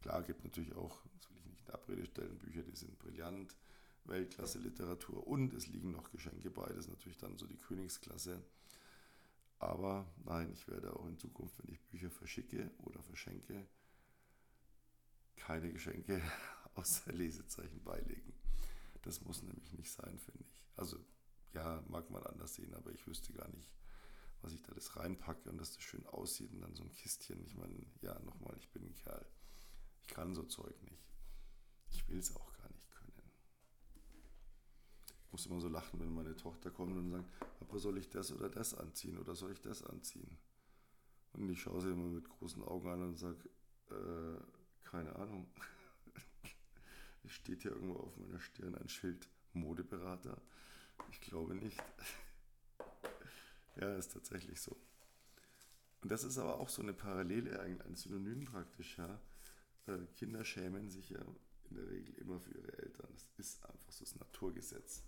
Klar, 0.00 0.22
gibt 0.22 0.44
natürlich 0.44 0.74
auch, 0.74 1.02
das 1.16 1.30
will 1.30 1.38
ich 1.38 1.46
nicht 1.46 1.66
in 1.66 1.74
Abrede 1.74 2.04
stellen, 2.04 2.38
Bücher, 2.38 2.62
die 2.62 2.76
sind 2.76 2.98
brillant, 2.98 3.56
Weltklasse 4.04 4.58
Literatur 4.58 5.26
und 5.26 5.54
es 5.54 5.66
liegen 5.66 5.90
noch 5.90 6.10
Geschenke 6.10 6.50
bei, 6.50 6.66
das 6.66 6.84
ist 6.84 6.88
natürlich 6.88 7.18
dann 7.18 7.38
so 7.38 7.46
die 7.46 7.56
Königsklasse. 7.56 8.44
Aber 9.58 10.06
nein, 10.24 10.52
ich 10.52 10.68
werde 10.68 10.94
auch 10.94 11.06
in 11.06 11.16
Zukunft, 11.16 11.58
wenn 11.62 11.72
ich 11.72 11.80
Bücher 11.86 12.10
verschicke 12.10 12.70
oder 12.82 13.02
verschenke, 13.02 13.66
keine 15.36 15.72
Geschenke 15.72 16.20
außer 16.74 17.12
Lesezeichen 17.12 17.82
beilegen. 17.82 18.32
Das 19.02 19.20
muss 19.20 19.42
nämlich 19.42 19.72
nicht 19.72 19.90
sein, 19.90 20.18
finde 20.18 20.44
ich. 20.48 20.62
Also 20.76 20.98
ja, 21.52 21.82
mag 21.88 22.10
man 22.10 22.22
anders 22.24 22.54
sehen, 22.54 22.74
aber 22.74 22.90
ich 22.92 23.06
wüsste 23.06 23.32
gar 23.32 23.48
nicht, 23.48 23.70
was 24.42 24.52
ich 24.52 24.62
da 24.62 24.72
alles 24.72 24.96
reinpacke 24.96 25.48
und 25.50 25.58
dass 25.58 25.74
das 25.74 25.82
schön 25.82 26.04
aussieht 26.06 26.52
und 26.52 26.60
dann 26.60 26.74
so 26.74 26.82
ein 26.82 26.92
Kistchen. 26.92 27.44
Ich 27.44 27.54
meine, 27.54 27.74
ja, 28.02 28.18
nochmal, 28.20 28.56
ich 28.58 28.70
bin 28.70 28.84
ein 28.84 28.94
Kerl. 28.94 29.26
Ich 30.02 30.08
kann 30.08 30.34
so 30.34 30.42
Zeug 30.42 30.74
nicht. 30.82 31.02
Ich 31.90 32.08
will 32.08 32.18
es 32.18 32.34
auch 32.34 32.52
gar 32.58 32.68
nicht 32.70 32.90
können. 32.90 33.12
Ich 35.26 35.32
muss 35.32 35.46
immer 35.46 35.60
so 35.60 35.68
lachen, 35.68 36.00
wenn 36.00 36.12
meine 36.12 36.36
Tochter 36.36 36.70
kommt 36.70 36.96
und 36.96 37.10
sagt, 37.10 37.58
Papa, 37.58 37.78
soll 37.78 37.98
ich 37.98 38.10
das 38.10 38.32
oder 38.32 38.48
das 38.48 38.74
anziehen 38.74 39.18
oder 39.18 39.34
soll 39.34 39.52
ich 39.52 39.60
das 39.60 39.82
anziehen? 39.82 40.38
Und 41.32 41.48
ich 41.48 41.60
schaue 41.60 41.80
sie 41.80 41.90
immer 41.90 42.08
mit 42.08 42.28
großen 42.28 42.62
Augen 42.62 42.88
an 42.88 43.02
und 43.02 43.18
sage, 43.18 43.48
äh, 43.90 44.38
keine 44.84 45.14
Ahnung. 45.16 45.46
Es 47.24 47.32
steht 47.32 47.62
hier 47.62 47.72
irgendwo 47.72 47.96
auf 47.96 48.16
meiner 48.16 48.40
Stirn 48.40 48.74
ein 48.74 48.88
Schild 48.88 49.28
Modeberater. 49.52 50.40
Ich 51.10 51.20
glaube 51.20 51.54
nicht. 51.54 51.82
ja, 53.80 53.96
ist 53.96 54.12
tatsächlich 54.12 54.60
so. 54.60 54.76
Und 56.02 56.10
das 56.10 56.24
ist 56.24 56.38
aber 56.38 56.60
auch 56.60 56.68
so 56.68 56.82
eine 56.82 56.92
Parallele, 56.92 57.60
ein 57.60 57.96
Synonym 57.96 58.44
praktisch. 58.44 58.98
Ja. 58.98 59.20
Äh, 59.86 59.98
Kinder 60.16 60.44
schämen 60.44 60.90
sich 60.90 61.10
ja 61.10 61.20
in 61.70 61.76
der 61.76 61.88
Regel 61.88 62.14
immer 62.16 62.40
für 62.40 62.52
ihre 62.52 62.78
Eltern. 62.78 63.08
Das 63.12 63.26
ist 63.38 63.64
einfach 63.64 63.90
so 63.90 64.04
das 64.04 64.16
Naturgesetz. 64.16 65.02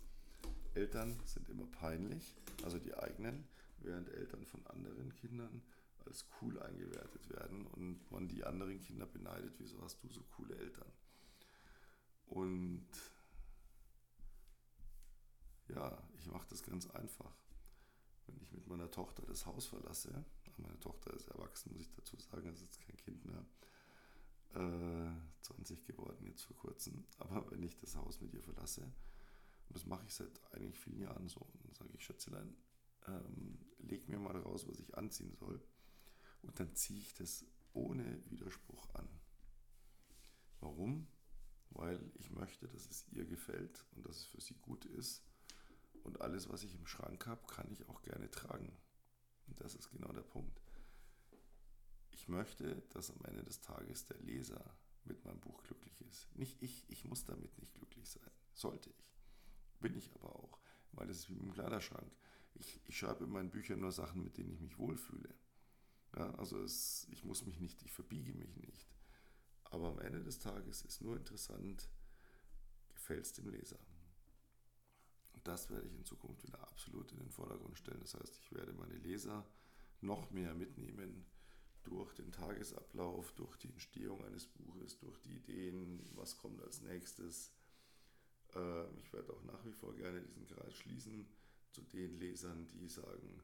Eltern 0.74 1.18
sind 1.24 1.48
immer 1.48 1.66
peinlich, 1.66 2.34
also 2.62 2.78
die 2.78 2.94
eigenen, 2.94 3.46
während 3.78 4.08
Eltern 4.10 4.44
von 4.44 4.66
anderen 4.66 5.14
Kindern 5.14 5.62
als 6.04 6.26
cool 6.40 6.60
eingewertet 6.60 7.28
werden 7.30 7.66
und 7.66 8.10
man 8.10 8.28
die 8.28 8.44
anderen 8.44 8.78
Kinder 8.80 9.06
beneidet, 9.06 9.54
wieso 9.58 9.82
hast 9.82 10.02
du 10.02 10.08
so 10.08 10.22
coole 10.36 10.56
Eltern? 10.56 10.90
Und 12.26 12.88
ja, 15.68 16.02
ich 16.18 16.26
mache 16.26 16.46
das 16.48 16.62
ganz 16.62 16.86
einfach. 16.90 17.34
Wenn 18.26 18.40
ich 18.40 18.52
mit 18.52 18.66
meiner 18.66 18.90
Tochter 18.90 19.22
das 19.26 19.46
Haus 19.46 19.66
verlasse, 19.66 20.24
meine 20.58 20.78
Tochter 20.80 21.12
ist 21.14 21.28
erwachsen, 21.28 21.72
muss 21.72 21.82
ich 21.82 21.92
dazu 21.92 22.16
sagen, 22.18 22.52
ist 22.52 22.62
jetzt 22.62 22.80
kein 22.80 22.96
Kind 22.96 23.24
mehr, 23.24 23.44
äh, 24.54 25.42
20 25.42 25.84
geworden 25.84 26.26
jetzt 26.26 26.44
vor 26.44 26.56
kurzem, 26.56 27.04
aber 27.18 27.50
wenn 27.50 27.62
ich 27.62 27.76
das 27.76 27.96
Haus 27.96 28.20
mit 28.20 28.32
ihr 28.32 28.42
verlasse, 28.42 28.82
und 28.82 29.76
das 29.76 29.86
mache 29.86 30.06
ich 30.06 30.14
seit 30.14 30.40
eigentlich 30.52 30.78
vielen 30.78 31.00
Jahren 31.00 31.28
so, 31.28 31.46
dann 31.62 31.74
sage 31.74 31.90
ich, 31.94 32.04
Schätzelein, 32.04 32.56
ähm, 33.06 33.58
leg 33.78 34.08
mir 34.08 34.18
mal 34.18 34.36
raus, 34.36 34.66
was 34.68 34.78
ich 34.78 34.96
anziehen 34.96 35.34
soll. 35.34 35.60
Und 36.42 36.58
dann 36.60 36.74
ziehe 36.74 37.00
ich 37.00 37.14
das 37.14 37.44
ohne 37.72 38.22
Widerspruch 38.30 38.88
an. 38.94 39.08
Warum? 40.60 41.08
Weil 41.76 42.00
ich 42.14 42.30
möchte, 42.30 42.68
dass 42.68 42.86
es 42.88 43.06
ihr 43.12 43.24
gefällt 43.24 43.84
und 43.94 44.06
dass 44.06 44.16
es 44.16 44.26
für 44.26 44.40
sie 44.40 44.54
gut 44.54 44.84
ist. 44.84 45.22
Und 46.02 46.20
alles, 46.20 46.48
was 46.48 46.62
ich 46.62 46.74
im 46.74 46.86
Schrank 46.86 47.26
habe, 47.26 47.46
kann 47.46 47.70
ich 47.70 47.88
auch 47.88 48.02
gerne 48.02 48.30
tragen. 48.30 48.72
Und 49.46 49.60
das 49.60 49.74
ist 49.74 49.90
genau 49.90 50.12
der 50.12 50.22
Punkt. 50.22 50.60
Ich 52.12 52.28
möchte, 52.28 52.82
dass 52.90 53.10
am 53.10 53.24
Ende 53.24 53.44
des 53.44 53.60
Tages 53.60 54.04
der 54.06 54.18
Leser 54.18 54.76
mit 55.04 55.24
meinem 55.24 55.40
Buch 55.40 55.62
glücklich 55.64 56.00
ist. 56.02 56.34
Nicht 56.34 56.62
ich, 56.62 56.84
ich 56.88 57.04
muss 57.04 57.24
damit 57.24 57.58
nicht 57.58 57.74
glücklich 57.74 58.08
sein. 58.08 58.30
Sollte 58.54 58.90
ich. 58.90 59.14
Bin 59.80 59.96
ich 59.96 60.14
aber 60.14 60.34
auch, 60.34 60.58
weil 60.92 61.10
es 61.10 61.18
ist 61.18 61.30
wie 61.30 61.36
dem 61.36 61.52
Kleiderschrank. 61.52 62.10
Ich, 62.54 62.80
ich 62.86 62.98
schreibe 62.98 63.24
in 63.24 63.30
meinen 63.30 63.50
Büchern 63.50 63.80
nur 63.80 63.92
Sachen, 63.92 64.24
mit 64.24 64.38
denen 64.38 64.50
ich 64.50 64.60
mich 64.60 64.78
wohlfühle. 64.78 65.34
Ja, 66.16 66.34
also 66.36 66.58
es, 66.62 67.06
ich 67.10 67.24
muss 67.24 67.44
mich 67.44 67.60
nicht, 67.60 67.82
ich 67.82 67.92
verbiege 67.92 68.32
mich 68.32 68.56
nicht. 68.56 68.88
Aber 69.70 69.88
am 69.88 69.98
Ende 70.00 70.22
des 70.22 70.38
Tages 70.38 70.82
ist 70.82 71.02
nur 71.02 71.16
interessant, 71.16 71.88
gefällt 72.94 73.24
es 73.26 73.32
dem 73.32 73.48
Leser. 73.48 73.78
Und 75.34 75.46
das 75.46 75.70
werde 75.70 75.86
ich 75.86 75.94
in 75.94 76.04
Zukunft 76.04 76.42
wieder 76.44 76.60
absolut 76.68 77.12
in 77.12 77.18
den 77.18 77.30
Vordergrund 77.30 77.78
stellen. 77.78 78.00
Das 78.00 78.14
heißt, 78.14 78.38
ich 78.38 78.52
werde 78.52 78.72
meine 78.72 78.96
Leser 78.96 79.46
noch 80.00 80.30
mehr 80.30 80.54
mitnehmen 80.54 81.26
durch 81.84 82.12
den 82.14 82.32
Tagesablauf, 82.32 83.32
durch 83.32 83.56
die 83.58 83.70
Entstehung 83.70 84.24
eines 84.24 84.46
Buches, 84.46 84.98
durch 84.98 85.18
die 85.20 85.36
Ideen, 85.36 86.02
was 86.14 86.36
kommt 86.38 86.60
als 86.62 86.80
nächstes, 86.82 87.52
Äh, 88.54 88.98
ich 89.00 89.12
werde 89.12 89.32
auch 89.32 89.42
nach 89.44 89.64
wie 89.64 89.72
vor 89.72 89.94
gerne 89.94 90.20
diesen 90.22 90.46
Kreis 90.46 90.74
schließen 90.74 91.28
zu 91.72 91.82
den 91.82 92.18
Lesern, 92.18 92.66
die 92.68 92.88
sagen, 92.88 93.42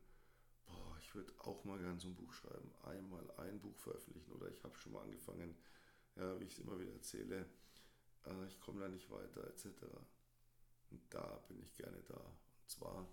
boah, 0.67 0.97
ich 1.01 1.15
würde 1.15 1.33
auch 1.39 1.65
mal 1.65 1.79
gerne 1.79 2.01
so 2.01 2.09
ein 2.09 2.15
Buch 2.15 2.33
schreiben, 2.33 2.71
einmal 2.85 3.31
ein 3.39 3.61
Buch 3.61 3.77
veröffentlichen 3.79 4.33
oder 4.33 4.49
ich 4.51 4.63
habe 4.65 4.77
schon 4.79 4.93
mal 4.93 5.03
angefangen, 5.03 5.55
ja, 6.17 6.39
wie 6.41 6.45
ich 6.45 6.53
es 6.53 6.59
immer 6.59 6.79
wieder 6.79 6.93
erzähle, 6.93 7.47
äh, 8.25 8.47
ich 8.47 8.61
komme 8.61 8.81
da 8.81 8.89
nicht 8.89 9.11
weiter, 9.11 9.47
etc. 9.49 9.67
Und 10.91 11.03
da 11.11 11.39
bin 11.49 11.61
ich 11.61 11.75
gerne 11.75 12.03
da. 12.03 12.19
Und 12.19 12.71
zwar 12.71 13.09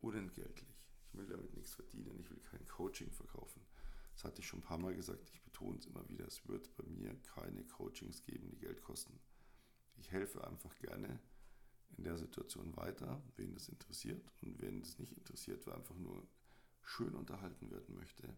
unentgeltlich. 0.00 0.86
Ich 1.04 1.14
will 1.14 1.26
damit 1.26 1.54
nichts 1.54 1.74
verdienen, 1.74 2.18
ich 2.20 2.30
will 2.30 2.40
kein 2.40 2.66
Coaching 2.68 3.10
verkaufen. 3.10 3.62
Das 4.14 4.24
hatte 4.24 4.40
ich 4.40 4.46
schon 4.46 4.60
ein 4.60 4.64
paar 4.64 4.78
Mal 4.78 4.94
gesagt, 4.94 5.30
ich 5.32 5.42
betone 5.42 5.78
es 5.78 5.86
immer 5.86 6.08
wieder, 6.08 6.26
es 6.26 6.46
wird 6.46 6.74
bei 6.76 6.84
mir 6.84 7.14
keine 7.22 7.64
Coachings 7.64 8.22
geben, 8.22 8.48
die 8.50 8.58
Geld 8.58 8.82
kosten. 8.82 9.18
Ich 9.96 10.10
helfe 10.10 10.46
einfach 10.46 10.76
gerne 10.78 11.20
in 11.96 12.04
der 12.04 12.16
Situation 12.16 12.76
weiter, 12.76 13.22
wen 13.36 13.54
das 13.54 13.68
interessiert. 13.68 14.30
Und 14.42 14.60
wen 14.60 14.80
das 14.80 14.98
nicht 14.98 15.12
interessiert, 15.12 15.66
wer 15.66 15.74
einfach 15.76 15.96
nur 15.96 16.26
schön 16.82 17.14
unterhalten 17.14 17.70
werden 17.70 17.94
möchte, 17.94 18.36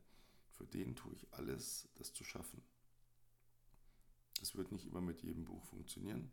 für 0.50 0.66
den 0.66 0.94
tue 0.94 1.14
ich 1.14 1.32
alles, 1.32 1.88
das 1.94 2.12
zu 2.12 2.24
schaffen. 2.24 2.62
Das 4.42 4.56
wird 4.56 4.72
nicht 4.72 4.86
immer 4.86 5.00
mit 5.00 5.22
jedem 5.22 5.44
Buch 5.44 5.64
funktionieren. 5.66 6.32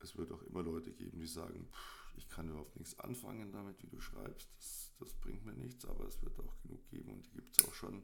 Es 0.00 0.16
wird 0.16 0.32
auch 0.32 0.42
immer 0.42 0.64
Leute 0.64 0.92
geben, 0.92 1.20
die 1.20 1.28
sagen, 1.28 1.70
ich 2.16 2.28
kann 2.28 2.48
überhaupt 2.48 2.74
nichts 2.74 2.98
anfangen 2.98 3.52
damit, 3.52 3.80
wie 3.84 3.86
du 3.86 4.00
schreibst. 4.00 4.50
Das, 4.56 4.92
das 4.98 5.14
bringt 5.14 5.44
mir 5.44 5.52
nichts, 5.52 5.84
aber 5.84 6.06
es 6.06 6.20
wird 6.20 6.40
auch 6.40 6.60
genug 6.62 6.84
geben 6.88 7.12
und 7.12 7.24
die 7.24 7.30
gibt 7.30 7.56
es 7.56 7.64
auch 7.64 7.72
schon. 7.72 8.02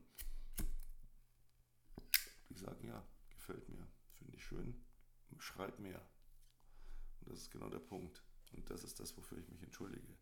Die 2.50 2.54
sagen, 2.54 2.86
ja, 2.86 3.04
gefällt 3.30 3.68
mir, 3.68 3.84
finde 4.12 4.36
ich 4.36 4.44
schön, 4.44 4.80
schreib 5.38 5.80
mehr. 5.80 6.08
Und 7.18 7.30
das 7.30 7.40
ist 7.40 7.50
genau 7.50 7.68
der 7.68 7.80
Punkt. 7.80 8.22
Und 8.52 8.70
das 8.70 8.84
ist 8.84 9.00
das, 9.00 9.16
wofür 9.16 9.38
ich 9.38 9.48
mich 9.48 9.64
entschuldige. 9.64 10.16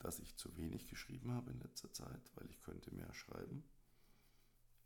Dass 0.00 0.18
ich 0.18 0.36
zu 0.36 0.56
wenig 0.56 0.88
geschrieben 0.88 1.30
habe 1.30 1.52
in 1.52 1.60
letzter 1.60 1.92
Zeit, 1.92 2.32
weil 2.34 2.50
ich 2.50 2.60
könnte 2.60 2.92
mehr 2.92 3.14
schreiben. 3.14 3.62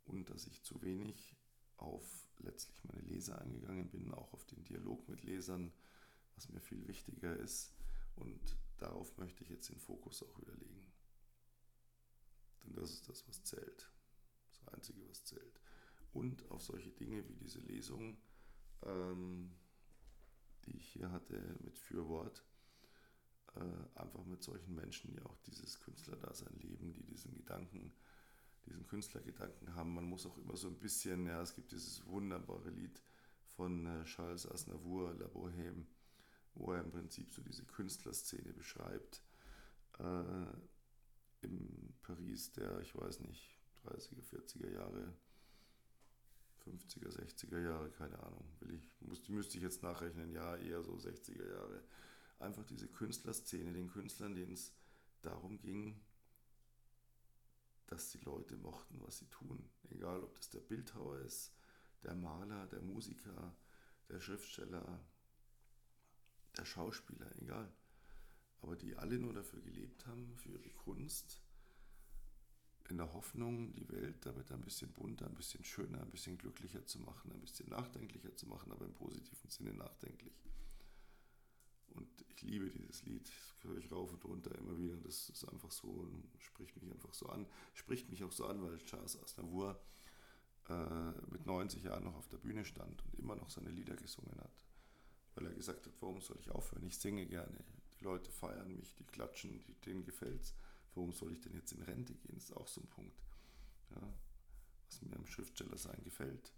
Und 0.05 0.29
dass 0.29 0.45
ich 0.45 0.61
zu 0.63 0.79
wenig 0.83 1.38
auf 1.81 2.27
letztlich 2.39 2.83
meine 2.83 3.01
Leser 3.01 3.39
eingegangen 3.39 3.89
bin, 3.89 4.13
auch 4.13 4.33
auf 4.33 4.45
den 4.45 4.63
Dialog 4.63 5.07
mit 5.09 5.23
Lesern, 5.23 5.73
was 6.35 6.49
mir 6.49 6.61
viel 6.61 6.87
wichtiger 6.87 7.35
ist. 7.35 7.73
Und 8.15 8.57
darauf 8.77 9.17
möchte 9.17 9.43
ich 9.43 9.49
jetzt 9.49 9.69
den 9.69 9.79
Fokus 9.79 10.23
auch 10.23 10.39
wieder 10.39 10.55
legen. 10.55 10.91
Denn 12.63 12.73
das 12.75 12.91
ist 12.91 13.09
das, 13.09 13.27
was 13.27 13.43
zählt. 13.43 13.91
Das 14.49 14.73
Einzige, 14.73 15.07
was 15.09 15.23
zählt. 15.25 15.59
Und 16.11 16.49
auf 16.49 16.61
solche 16.61 16.91
Dinge 16.91 17.27
wie 17.27 17.35
diese 17.35 17.59
Lesung, 17.59 18.17
ähm, 18.83 19.55
die 20.65 20.77
ich 20.77 20.87
hier 20.87 21.11
hatte 21.11 21.57
mit 21.61 21.77
Fürwort, 21.77 22.43
äh, 23.55 23.99
einfach 23.99 24.25
mit 24.25 24.43
solchen 24.43 24.75
Menschen, 24.75 25.11
die 25.11 25.21
auch 25.21 25.37
dieses 25.39 25.79
Künstlerdasein 25.79 26.53
leben, 26.59 26.93
die 26.93 27.05
diesen 27.05 27.33
Gedanken, 27.33 27.93
diesen 28.69 28.87
Künstlergedanken 28.87 29.75
haben. 29.75 29.93
Man 29.93 30.05
muss 30.05 30.25
auch 30.25 30.37
immer 30.37 30.55
so 30.55 30.67
ein 30.67 30.79
bisschen, 30.79 31.25
ja, 31.25 31.41
es 31.41 31.53
gibt 31.53 31.71
dieses 31.71 32.05
wunderbare 32.05 32.69
Lied 32.69 33.01
von 33.55 33.85
äh, 33.85 34.03
Charles 34.05 34.49
Aznavour, 34.49 35.13
La 35.15 35.27
Bohème, 35.27 35.85
wo 36.55 36.71
er 36.73 36.81
im 36.81 36.91
Prinzip 36.91 37.33
so 37.33 37.41
diese 37.41 37.65
Künstlerszene 37.65 38.53
beschreibt. 38.53 39.21
Äh, 39.99 40.45
Im 41.41 41.93
Paris 42.01 42.51
der, 42.53 42.79
ich 42.79 42.95
weiß 42.95 43.21
nicht, 43.21 43.57
30er, 43.85 44.21
40er 44.23 44.71
Jahre 44.71 45.13
50er, 46.69 47.09
60er 47.09 47.59
Jahre, 47.59 47.89
keine 47.91 48.19
Ahnung, 48.19 48.45
will 48.59 48.75
ich, 48.75 49.01
muss, 49.01 49.27
müsste 49.29 49.57
ich 49.57 49.63
jetzt 49.63 49.83
nachrechnen, 49.83 50.31
ja, 50.31 50.55
eher 50.57 50.83
so 50.83 50.93
60er 50.93 51.47
Jahre. 51.47 51.83
Einfach 52.39 52.63
diese 52.65 52.87
Künstlerszene, 52.87 53.73
den 53.73 53.89
Künstlern, 53.89 54.35
denen 54.35 54.53
es 54.53 54.73
darum 55.21 55.59
ging, 55.59 55.99
dass 57.89 58.11
die 58.11 58.19
Leute 58.19 58.55
mochten, 58.55 59.01
was 59.01 59.17
sie 59.17 59.25
tun. 59.29 59.67
Egal, 59.89 60.23
ob 60.23 60.35
das 60.35 60.49
der 60.49 60.59
Bildhauer 60.59 61.19
ist, 61.19 61.51
der 62.03 62.15
Maler, 62.15 62.67
der 62.67 62.81
Musiker, 62.81 63.55
der 64.09 64.19
Schriftsteller, 64.19 65.03
der 66.55 66.65
Schauspieler, 66.65 67.35
egal. 67.41 67.71
Aber 68.61 68.75
die 68.75 68.95
alle 68.95 69.17
nur 69.17 69.33
dafür 69.33 69.61
gelebt 69.61 70.05
haben, 70.05 70.35
für 70.37 70.49
ihre 70.49 70.69
Kunst, 70.69 71.41
in 72.89 72.97
der 72.97 73.13
Hoffnung, 73.13 73.73
die 73.73 73.87
Welt 73.89 74.25
damit 74.25 74.51
ein 74.51 74.61
bisschen 74.61 74.91
bunter, 74.93 75.27
ein 75.27 75.35
bisschen 75.35 75.63
schöner, 75.63 76.01
ein 76.01 76.09
bisschen 76.09 76.37
glücklicher 76.37 76.85
zu 76.85 76.99
machen, 76.99 77.31
ein 77.31 77.41
bisschen 77.41 77.69
nachdenklicher 77.69 78.35
zu 78.35 78.47
machen, 78.47 78.71
aber 78.71 78.85
im 78.85 78.93
positiven 78.93 79.49
Sinne 79.49 79.73
nachdenklich. 79.73 80.33
Und 81.95 82.07
ich 82.29 82.41
liebe 82.41 82.69
dieses 82.69 83.03
Lied, 83.03 83.27
das 83.27 83.55
höre 83.63 83.77
ich 83.77 83.91
rauf 83.91 84.11
und 84.11 84.23
runter 84.25 84.53
immer 84.55 84.77
wieder. 84.77 84.97
Das 84.97 85.29
ist 85.29 85.47
einfach 85.49 85.71
so, 85.71 86.07
spricht 86.37 86.81
mich 86.81 86.91
einfach 86.91 87.13
so 87.13 87.27
an. 87.27 87.45
Spricht 87.73 88.09
mich 88.09 88.23
auch 88.23 88.31
so 88.31 88.45
an, 88.45 88.61
weil 88.61 88.77
Charles 88.79 89.21
Aznavour 89.21 89.79
äh, 90.69 91.11
mit 91.31 91.45
90 91.45 91.83
Jahren 91.83 92.03
noch 92.03 92.15
auf 92.15 92.27
der 92.27 92.37
Bühne 92.37 92.65
stand 92.65 93.03
und 93.05 93.15
immer 93.15 93.35
noch 93.35 93.49
seine 93.49 93.69
Lieder 93.69 93.95
gesungen 93.95 94.39
hat. 94.39 94.65
Weil 95.35 95.47
er 95.47 95.53
gesagt 95.53 95.85
hat, 95.85 95.93
warum 96.01 96.21
soll 96.21 96.37
ich 96.39 96.51
aufhören? 96.51 96.85
Ich 96.85 96.97
singe 96.97 97.25
gerne. 97.25 97.63
Die 97.99 98.03
Leute 98.03 98.31
feiern 98.31 98.75
mich, 98.75 98.95
die 98.95 99.05
klatschen, 99.05 99.63
denen 99.85 100.03
gefällt's 100.03 100.53
warum 100.95 101.13
soll 101.13 101.31
ich 101.33 101.41
denn 101.41 101.53
jetzt 101.53 101.71
in 101.71 101.81
Rente 101.81 102.13
gehen? 102.13 102.35
Das 102.35 102.45
ist 102.45 102.57
auch 102.57 102.67
so 102.67 102.81
ein 102.81 102.87
Punkt. 102.87 103.21
Ja, 103.91 104.13
was 104.85 105.01
mir 105.01 105.15
am 105.15 105.25
Schriftstellersein 105.25 106.03
gefällt. 106.03 106.53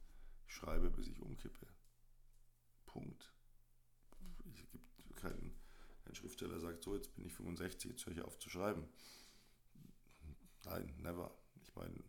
Ich 0.48 0.54
schreibe, 0.54 0.90
bis 0.90 1.08
ich 1.08 1.22
umkippe. 1.22 1.68
Punkt. 2.86 3.32
Kein 6.12 6.16
Schriftsteller 6.18 6.60
sagt 6.60 6.84
so, 6.84 6.94
jetzt 6.94 7.16
bin 7.16 7.26
ich 7.26 7.34
65, 7.34 7.90
jetzt 7.90 8.06
höre 8.06 8.12
ich 8.12 8.22
auf 8.22 8.38
zu 8.38 8.50
schreiben. 8.50 8.84
Nein, 10.66 10.94
never. 10.98 11.34
Ich 11.64 11.74
meine, 11.74 12.04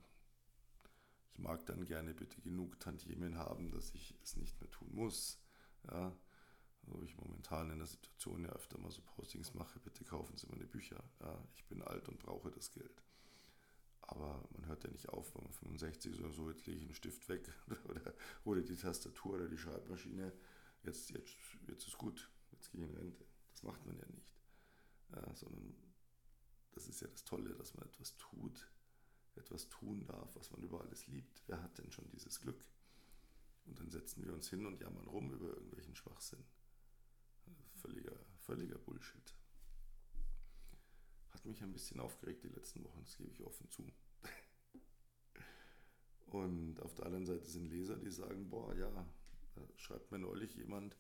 ich 1.31 1.39
mag 1.39 1.65
dann 1.67 1.85
gerne 1.85 2.13
bitte 2.13 2.41
genug 2.41 2.81
Tantiemen 2.81 3.39
haben, 3.39 3.71
dass 3.71 3.95
ich 3.95 4.17
es 4.21 4.35
nicht 4.35 4.61
mehr 4.61 4.69
tun 4.73 4.89
muss. 4.93 5.39
Ja, 5.89 6.13
wo 6.83 7.01
ich 7.05 7.17
momentan 7.17 7.71
in 7.71 7.79
der 7.79 7.87
Situation 7.87 8.43
ja 8.43 8.51
öfter 8.51 8.77
mal 8.79 8.91
so 8.91 9.03
Postings 9.03 9.55
mache, 9.55 9.79
bitte 9.79 10.03
kaufen 10.03 10.37
Sie 10.37 10.49
meine 10.49 10.67
Bücher. 10.67 11.05
Ja, 11.21 11.41
ich 11.55 11.65
bin 11.67 11.81
alt 11.81 12.09
und 12.09 12.19
brauche 12.19 12.51
das 12.51 12.73
Geld. 12.73 13.05
Aber 14.01 14.43
man 14.51 14.67
hört 14.67 14.83
ja 14.83 14.91
nicht 14.91 15.11
auf, 15.11 15.33
wenn 15.37 15.45
man 15.45 15.53
65 15.53 16.15
ist 16.15 16.19
oder 16.19 16.33
so, 16.33 16.51
jetzt 16.51 16.67
lege 16.67 16.81
ich 16.81 16.87
einen 16.87 16.95
Stift 16.95 17.29
weg 17.29 17.49
oder, 17.89 18.15
oder 18.43 18.63
die 18.63 18.75
Tastatur 18.75 19.35
oder 19.35 19.49
die 19.49 19.59
Schreibmaschine. 19.59 20.33
Jetzt, 20.83 21.11
jetzt, 21.11 21.37
jetzt 21.69 21.87
ist 21.87 21.99
gut, 21.99 22.29
jetzt 22.51 22.73
gehe 22.73 22.85
ich 22.85 22.91
in 22.91 22.97
Rente. 22.97 23.32
Macht 23.63 23.85
man 23.87 23.99
ja 23.99 24.07
nicht. 24.09 24.35
Ja, 25.11 25.35
sondern 25.35 25.75
das 26.73 26.89
ist 26.89 27.01
ja 27.01 27.09
das 27.09 27.25
Tolle, 27.25 27.55
dass 27.55 27.75
man 27.75 27.87
etwas 27.87 28.17
tut, 28.17 28.71
etwas 29.37 29.69
tun 29.69 30.07
darf, 30.07 30.35
was 30.37 30.51
man 30.51 30.63
über 30.63 30.81
alles 30.81 31.07
liebt. 31.07 31.43
Wer 31.47 31.63
hat 31.63 31.77
denn 31.79 31.91
schon 31.91 32.09
dieses 32.11 32.41
Glück? 32.41 32.65
Und 33.67 33.79
dann 33.79 33.91
setzen 33.91 34.25
wir 34.25 34.33
uns 34.33 34.49
hin 34.49 34.67
und 34.67 34.81
jammern 34.81 35.07
rum 35.07 35.33
über 35.33 35.49
irgendwelchen 35.49 35.95
Schwachsinn 35.95 36.45
völliger, 37.83 38.17
völliger 38.39 38.79
Bullshit. 38.79 39.35
Hat 41.31 41.45
mich 41.45 41.63
ein 41.63 41.73
bisschen 41.73 42.01
aufgeregt 42.01 42.45
die 42.45 42.49
letzten 42.49 42.85
Wochen, 42.85 43.03
das 43.03 43.17
gebe 43.17 43.31
ich 43.31 43.43
offen 43.43 43.69
zu. 43.71 43.93
Und 46.27 46.81
auf 46.81 46.95
der 46.95 47.07
anderen 47.07 47.27
Seite 47.27 47.45
sind 47.45 47.67
Leser, 47.67 47.97
die 47.97 48.11
sagen, 48.11 48.49
boah, 48.49 48.75
ja, 48.75 48.91
da 49.55 49.69
schreibt 49.77 50.13
mir 50.13 50.19
neulich 50.19 50.55
jemand, 50.55 50.97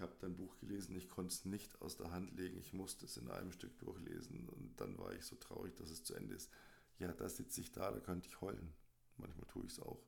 ich 0.00 0.02
habe 0.02 0.16
dein 0.18 0.34
Buch 0.34 0.58
gelesen, 0.60 0.96
ich 0.96 1.10
konnte 1.10 1.34
es 1.34 1.44
nicht 1.44 1.82
aus 1.82 1.98
der 1.98 2.10
Hand 2.10 2.34
legen, 2.34 2.56
ich 2.56 2.72
musste 2.72 3.04
es 3.04 3.18
in 3.18 3.30
einem 3.30 3.52
Stück 3.52 3.78
durchlesen 3.80 4.48
und 4.48 4.80
dann 4.80 4.96
war 4.96 5.12
ich 5.12 5.26
so 5.26 5.36
traurig, 5.36 5.76
dass 5.76 5.90
es 5.90 6.04
zu 6.04 6.14
Ende 6.14 6.34
ist. 6.34 6.50
Ja, 6.98 7.12
da 7.12 7.28
sitze 7.28 7.60
ich 7.60 7.70
da, 7.70 7.90
da 7.90 8.00
könnte 8.00 8.26
ich 8.26 8.40
heulen. 8.40 8.72
Manchmal 9.18 9.46
tue 9.46 9.66
ich 9.66 9.72
es 9.72 9.78
auch. 9.78 10.02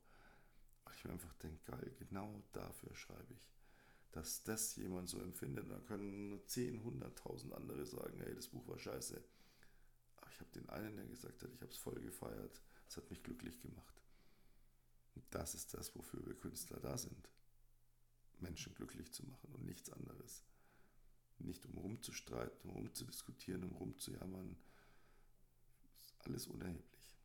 Weil 0.85 0.95
ich 0.97 1.05
mir 1.05 1.13
einfach 1.13 1.35
denke, 1.35 1.59
geil, 1.71 1.95
genau 1.99 2.43
dafür 2.53 2.95
schreibe 2.95 3.35
ich 3.35 3.53
dass 4.13 4.43
das 4.43 4.77
jemand 4.77 5.09
so 5.09 5.19
empfindet. 5.21 5.71
Da 5.71 5.79
können 5.79 6.39
10, 6.47 6.83
100.000 6.83 7.51
andere 7.53 7.87
sagen, 7.87 8.21
hey, 8.21 8.35
das 8.35 8.49
Buch 8.49 8.69
war 8.69 8.79
scheiße. 8.79 9.25
Aber 10.17 10.31
ich 10.31 10.39
habe 10.39 10.51
den 10.51 10.69
einen, 10.69 10.97
der 10.97 11.07
gesagt 11.07 11.43
hat, 11.43 11.51
ich 11.51 11.63
habe 11.63 11.73
es 11.73 11.79
voll 11.79 11.99
gefeiert. 11.99 12.61
Es 12.87 12.99
hat 12.99 13.09
mich 13.09 13.23
glücklich 13.23 13.59
gemacht. 13.63 14.03
Und 15.15 15.25
das 15.31 15.55
ist 15.55 15.73
das, 15.73 15.97
wofür 15.97 16.27
wir 16.27 16.35
Künstler 16.35 16.79
da 16.81 16.99
sind. 16.99 17.31
Menschen 18.43 18.75
glücklich 18.75 19.13
zu 19.13 19.25
machen 19.25 19.53
und 19.53 19.65
nichts 19.65 19.91
anderes. 19.91 20.45
Nicht 21.39 21.65
um 21.67 21.79
rumzustreiten, 21.79 22.71
um 22.71 22.77
rumzudiskutieren, 22.77 23.65
um 23.65 23.73
rumzujammern. 23.77 24.57
Ist 26.01 26.15
alles 26.21 26.47
unerheblich. 26.47 27.17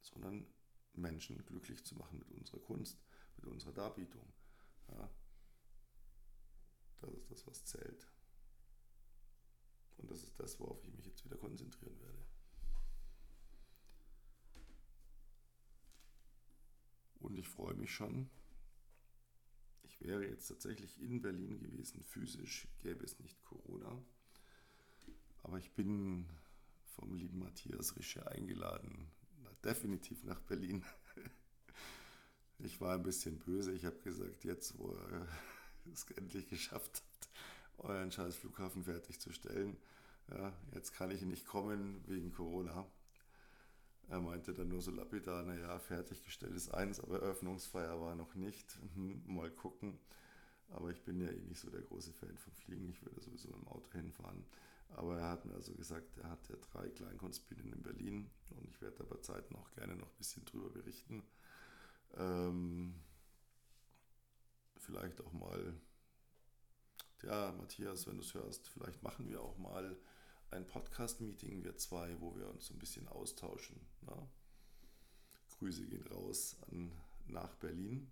Sondern 0.00 0.46
Menschen 0.94 1.44
glücklich 1.44 1.84
zu 1.84 1.94
machen 1.96 2.18
mit 2.18 2.30
unserer 2.32 2.60
Kunst, 2.60 2.98
mit 3.36 3.46
unserer 3.46 3.72
Darbietung. 3.72 4.32
Ja, 4.88 5.10
das 7.00 7.14
ist 7.14 7.30
das, 7.30 7.46
was 7.46 7.64
zählt. 7.64 8.08
Und 9.98 10.10
das 10.10 10.22
ist 10.22 10.38
das, 10.40 10.58
worauf 10.58 10.82
ich 10.84 10.92
mich 10.94 11.06
jetzt 11.06 11.24
wieder 11.24 11.36
konzentrieren 11.36 12.00
werde. 12.00 12.24
Und 17.20 17.38
ich 17.38 17.48
freue 17.48 17.74
mich 17.74 17.92
schon. 17.92 18.30
Wäre 20.00 20.26
jetzt 20.26 20.48
tatsächlich 20.48 21.00
in 21.00 21.20
Berlin 21.20 21.60
gewesen, 21.60 22.02
physisch 22.02 22.66
gäbe 22.80 23.04
es 23.04 23.18
nicht 23.20 23.42
Corona. 23.44 24.02
Aber 25.42 25.58
ich 25.58 25.70
bin 25.72 26.26
vom 26.96 27.14
lieben 27.14 27.38
Matthias 27.38 27.96
Rische 27.96 28.26
eingeladen, 28.26 29.10
definitiv 29.64 30.24
nach 30.24 30.40
Berlin. 30.40 30.84
Ich 32.62 32.78
war 32.78 32.94
ein 32.94 33.02
bisschen 33.02 33.38
böse. 33.38 33.72
Ich 33.72 33.86
habe 33.86 33.98
gesagt, 34.00 34.44
jetzt, 34.44 34.78
wo 34.78 34.92
ihr 34.92 35.26
es 35.94 36.04
endlich 36.10 36.46
geschafft 36.46 37.02
habt, 37.02 37.30
euren 37.78 38.12
scheiß 38.12 38.36
Flughafen 38.36 38.84
fertigzustellen, 38.84 39.78
ja, 40.28 40.52
jetzt 40.74 40.92
kann 40.92 41.10
ich 41.10 41.22
nicht 41.22 41.46
kommen 41.46 42.04
wegen 42.06 42.32
Corona. 42.32 42.86
Er 44.10 44.20
meinte 44.20 44.52
dann 44.52 44.68
nur 44.68 44.82
so 44.82 44.90
lapidar, 44.90 45.44
naja, 45.44 45.78
fertiggestellt 45.78 46.54
ist 46.56 46.74
eins, 46.74 46.98
aber 46.98 47.22
Eröffnungsfeier 47.22 48.00
war 48.00 48.16
noch 48.16 48.34
nicht. 48.34 48.76
Mhm, 48.96 49.22
mal 49.24 49.50
gucken. 49.52 50.00
Aber 50.70 50.90
ich 50.90 51.04
bin 51.04 51.20
ja 51.20 51.28
eh 51.28 51.42
nicht 51.42 51.60
so 51.60 51.70
der 51.70 51.82
große 51.82 52.12
Fan 52.12 52.36
vom 52.36 52.52
Fliegen. 52.54 52.90
Ich 52.90 53.04
würde 53.04 53.20
sowieso 53.20 53.48
mit 53.50 53.58
dem 53.58 53.68
Auto 53.68 53.88
hinfahren. 53.92 54.44
Aber 54.96 55.16
er 55.16 55.28
hat 55.30 55.44
mir 55.44 55.54
also 55.54 55.72
gesagt, 55.74 56.18
er 56.18 56.28
hat 56.28 56.48
ja 56.48 56.56
drei 56.72 56.88
Kleinkunstbühnen 56.88 57.72
in 57.72 57.82
Berlin 57.84 58.28
und 58.50 58.66
ich 58.68 58.82
werde 58.82 58.96
da 58.96 59.04
bei 59.04 59.20
Zeiten 59.20 59.54
auch 59.54 59.70
gerne 59.72 59.94
noch 59.94 60.08
ein 60.08 60.18
bisschen 60.18 60.44
drüber 60.44 60.70
berichten. 60.70 61.22
Ähm, 62.16 62.94
vielleicht 64.76 65.20
auch 65.20 65.32
mal, 65.32 65.80
ja, 67.22 67.52
Matthias, 67.52 68.08
wenn 68.08 68.16
du 68.16 68.22
es 68.22 68.34
hörst, 68.34 68.68
vielleicht 68.70 69.04
machen 69.04 69.28
wir 69.28 69.40
auch 69.40 69.56
mal 69.56 69.96
ein 70.50 70.66
Podcast-Meeting, 70.66 71.64
wir 71.64 71.76
zwei, 71.76 72.20
wo 72.20 72.36
wir 72.36 72.48
uns 72.48 72.66
so 72.66 72.74
ein 72.74 72.78
bisschen 72.78 73.08
austauschen. 73.08 73.80
Na? 74.02 74.28
Grüße 75.58 75.86
gehen 75.86 76.06
raus 76.06 76.56
an, 76.70 76.92
nach 77.26 77.54
Berlin. 77.56 78.10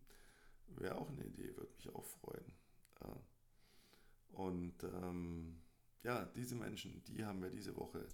Wäre 0.69 0.97
auch 0.97 1.09
eine 1.09 1.25
Idee, 1.25 1.57
würde 1.57 1.73
mich 1.77 1.89
auch 1.95 2.05
freuen. 2.05 2.59
Und 4.39 4.85
ähm, 4.85 5.61
ja, 6.05 6.25
diese 6.37 6.55
Menschen, 6.55 7.03
die 7.05 7.25
haben 7.25 7.41
mir 7.41 7.51
diese 7.51 7.77
Woche 7.77 8.07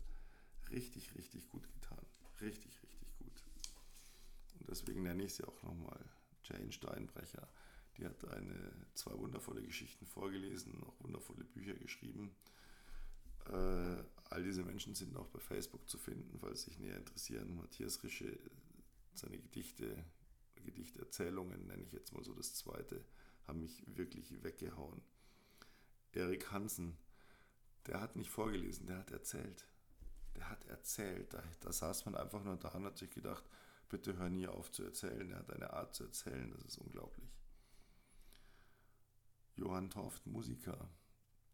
richtig, 0.70 1.14
richtig 1.14 1.48
gut 1.48 1.70
getan. 1.72 2.04
Richtig, 2.40 2.82
richtig 2.82 3.14
gut. 3.18 3.44
Und 4.58 4.70
deswegen 4.70 5.02
nenne 5.02 5.24
ich 5.24 5.34
sie 5.34 5.44
auch 5.44 5.62
nochmal 5.62 6.02
Jane 6.44 6.72
Steinbrecher. 6.72 7.48
Die 7.98 8.06
hat 8.06 8.24
eine, 8.24 8.72
zwei 8.94 9.16
wundervolle 9.18 9.62
Geschichten 9.62 10.06
vorgelesen, 10.06 10.82
auch 10.84 10.98
wundervolle 11.00 11.44
Bücher 11.44 11.74
geschrieben. 11.74 12.34
Äh, 13.50 14.02
all 14.30 14.42
diese 14.42 14.64
Menschen 14.64 14.94
sind 14.94 15.16
auch 15.16 15.28
bei 15.28 15.40
Facebook 15.40 15.88
zu 15.88 15.98
finden, 15.98 16.38
falls 16.38 16.62
sich 16.62 16.78
näher 16.78 16.96
interessieren. 16.96 17.56
Matthias 17.56 18.02
Rische, 18.02 18.38
seine 19.14 19.38
Gedichte, 19.38 20.04
Gedichterzählungen, 20.56 21.66
nenne 21.66 21.82
ich 21.82 21.92
jetzt 21.92 22.12
mal 22.12 22.24
so 22.24 22.34
das 22.34 22.54
zweite, 22.54 23.04
haben 23.46 23.60
mich 23.60 23.84
wirklich 23.86 24.42
weggehauen. 24.42 25.02
Erik 26.12 26.50
Hansen, 26.50 26.96
der 27.86 28.00
hat 28.00 28.16
nicht 28.16 28.30
vorgelesen, 28.30 28.86
der 28.86 28.98
hat 28.98 29.10
erzählt. 29.10 29.66
Der 30.36 30.48
hat 30.48 30.64
erzählt. 30.66 31.32
Da, 31.32 31.42
da 31.60 31.72
saß 31.72 32.06
man 32.06 32.16
einfach 32.16 32.42
nur 32.42 32.56
da 32.56 32.68
und 32.70 32.84
hat 32.84 32.98
sich 32.98 33.10
gedacht, 33.10 33.44
bitte 33.88 34.16
hör 34.16 34.30
nie 34.30 34.46
auf 34.46 34.70
zu 34.70 34.84
erzählen. 34.84 35.30
Er 35.30 35.38
hat 35.38 35.52
eine 35.52 35.72
Art 35.72 35.94
zu 35.94 36.04
erzählen, 36.04 36.50
das 36.50 36.64
ist 36.64 36.78
unglaublich. 36.78 37.30
Johann 39.56 39.90
Torft, 39.90 40.26
Musiker, 40.26 40.88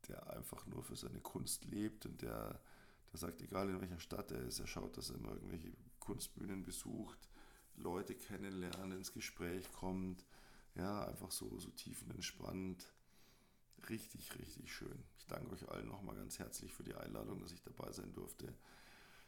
der 0.08 0.30
einfach 0.30 0.66
nur 0.66 0.82
für 0.82 0.96
seine 0.96 1.20
Kunst 1.20 1.64
lebt 1.64 2.06
und 2.06 2.22
der, 2.22 2.60
der 3.12 3.18
sagt, 3.18 3.42
egal 3.42 3.68
in 3.68 3.80
welcher 3.80 4.00
Stadt 4.00 4.30
er 4.32 4.40
ist, 4.42 4.60
er 4.60 4.66
schaut, 4.66 4.96
dass 4.96 5.10
er 5.10 5.16
immer 5.16 5.32
irgendwelche 5.32 5.72
Kunstbühnen 5.98 6.64
besucht, 6.64 7.28
Leute 7.76 8.14
kennenlernt, 8.14 8.94
ins 8.94 9.12
Gespräch 9.12 9.70
kommt, 9.72 10.24
ja, 10.74 11.04
einfach 11.06 11.30
so, 11.30 11.58
so 11.58 11.70
tiefenentspannt. 11.70 12.92
Richtig, 13.88 14.38
richtig 14.38 14.72
schön. 14.72 15.02
Ich 15.18 15.26
danke 15.26 15.52
euch 15.52 15.68
allen 15.68 15.88
nochmal 15.88 16.16
ganz 16.16 16.38
herzlich 16.38 16.72
für 16.72 16.84
die 16.84 16.94
Einladung, 16.94 17.40
dass 17.40 17.52
ich 17.52 17.62
dabei 17.62 17.90
sein 17.92 18.12
durfte. 18.12 18.54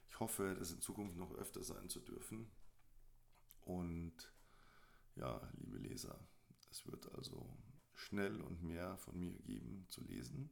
Ich 0.09 0.21
hoffe, 0.21 0.55
das 0.59 0.73
in 0.73 0.81
Zukunft 0.81 1.17
noch 1.17 1.35
öfter 1.35 1.63
sein 1.63 1.89
zu 1.89 2.01
dürfen. 2.01 2.51
Und 3.63 4.15
ja, 5.17 5.41
liebe 5.55 5.79
Leser, 5.79 6.19
es 6.71 6.87
wird 6.87 7.11
also 7.15 7.47
schnell 7.95 8.41
und 8.43 8.63
mehr 8.63 8.99
von 8.99 9.19
mir 9.19 9.33
geben 9.41 9.87
zu 9.89 10.03
lesen. 10.03 10.51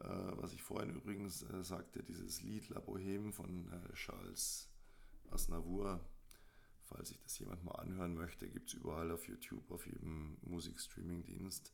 Äh, 0.00 0.36
was 0.36 0.52
ich 0.52 0.62
vorhin 0.62 0.94
übrigens 0.94 1.42
äh, 1.42 1.64
sagte, 1.64 2.02
dieses 2.02 2.42
Lied 2.42 2.68
La 2.68 2.80
Bohème 2.80 3.32
von 3.32 3.72
äh, 3.72 3.92
Charles 3.94 4.68
Aznavour, 5.30 6.00
falls 6.82 7.08
sich 7.08 7.20
das 7.20 7.38
jemand 7.38 7.64
mal 7.64 7.76
anhören 7.76 8.14
möchte, 8.14 8.48
gibt 8.48 8.68
es 8.68 8.74
überall 8.74 9.10
auf 9.10 9.26
YouTube, 9.26 9.70
auf 9.70 9.86
jedem 9.86 10.38
Musikstreaming-Dienst. 10.42 11.72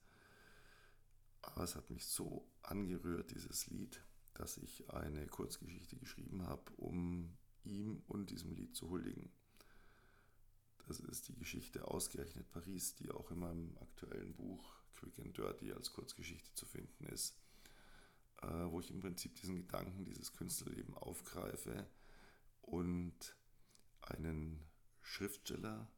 Aber 1.43 1.65
es 1.65 1.75
hat 1.75 1.91
mich 1.91 2.07
so 2.07 2.49
angerührt, 2.63 3.33
dieses 3.33 3.67
Lied, 3.67 4.01
dass 4.35 4.57
ich 4.59 4.89
eine 4.91 5.27
Kurzgeschichte 5.27 5.97
geschrieben 5.97 6.47
habe, 6.47 6.73
um 6.77 7.37
ihm 7.65 8.03
und 8.07 8.31
diesem 8.31 8.53
Lied 8.53 8.77
zu 8.77 8.89
huldigen. 8.89 9.31
Das 10.87 11.01
ist 11.01 11.29
die 11.29 11.37
Geschichte 11.37 11.87
ausgerechnet 11.87 12.51
Paris, 12.51 12.95
die 12.95 13.11
auch 13.11 13.31
in 13.31 13.39
meinem 13.39 13.77
aktuellen 13.79 14.35
Buch 14.35 14.83
Quick 14.95 15.19
and 15.19 15.37
Dirty 15.37 15.73
als 15.73 15.93
Kurzgeschichte 15.93 16.55
zu 16.55 16.67
finden 16.67 17.07
ist, 17.07 17.42
äh, 18.43 18.71
wo 18.71 18.81
ich 18.81 18.91
im 18.91 19.01
Prinzip 19.01 19.35
diesen 19.37 19.57
Gedanken, 19.57 20.05
dieses 20.05 20.33
Künstlerleben 20.35 20.95
aufgreife 20.95 21.87
und 22.61 23.37
einen 24.01 24.65
Schriftsteller 25.01 25.89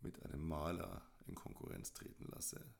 mit 0.00 0.22
einem 0.24 0.46
Maler 0.46 1.02
in 1.26 1.34
Konkurrenz 1.34 1.92
treten 1.92 2.26
lasse 2.26 2.74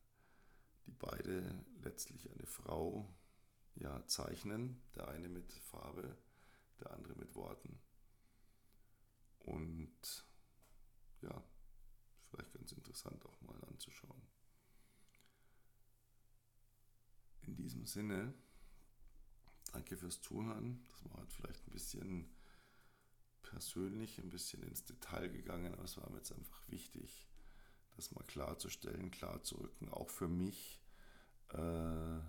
die 0.87 0.93
beide 0.93 1.65
letztlich 1.83 2.31
eine 2.31 2.47
Frau 2.47 3.15
ja, 3.75 4.07
zeichnen, 4.07 4.83
der 4.95 5.09
eine 5.09 5.29
mit 5.29 5.53
Farbe, 5.53 6.17
der 6.81 6.93
andere 6.93 7.15
mit 7.15 7.35
Worten. 7.35 7.81
Und 9.39 10.27
ja, 11.21 11.43
vielleicht 12.29 12.53
ganz 12.53 12.73
interessant 12.73 13.25
auch 13.27 13.41
mal 13.43 13.63
anzuschauen. 13.65 14.23
In 17.43 17.57
diesem 17.57 17.87
Sinne, 17.87 18.35
danke 19.73 19.97
fürs 19.97 20.21
Zuhören. 20.21 20.85
Das 20.89 21.05
war 21.05 21.19
halt 21.19 21.33
vielleicht 21.33 21.67
ein 21.67 21.73
bisschen 21.73 22.35
persönlich, 23.43 24.19
ein 24.19 24.31
bisschen 24.31 24.63
ins 24.63 24.85
Detail 24.85 25.29
gegangen, 25.29 25.73
aber 25.73 25.85
es 25.85 25.97
war 25.97 26.09
mir 26.11 26.19
jetzt 26.19 26.33
einfach 26.33 26.63
wichtig, 26.69 27.29
das 27.97 28.13
mal 28.13 28.25
klarzustellen, 28.25 29.11
klarzurücken, 29.11 29.91
auch 29.91 30.09
für 30.09 30.29
mich 30.29 30.81
äh, 31.49 32.21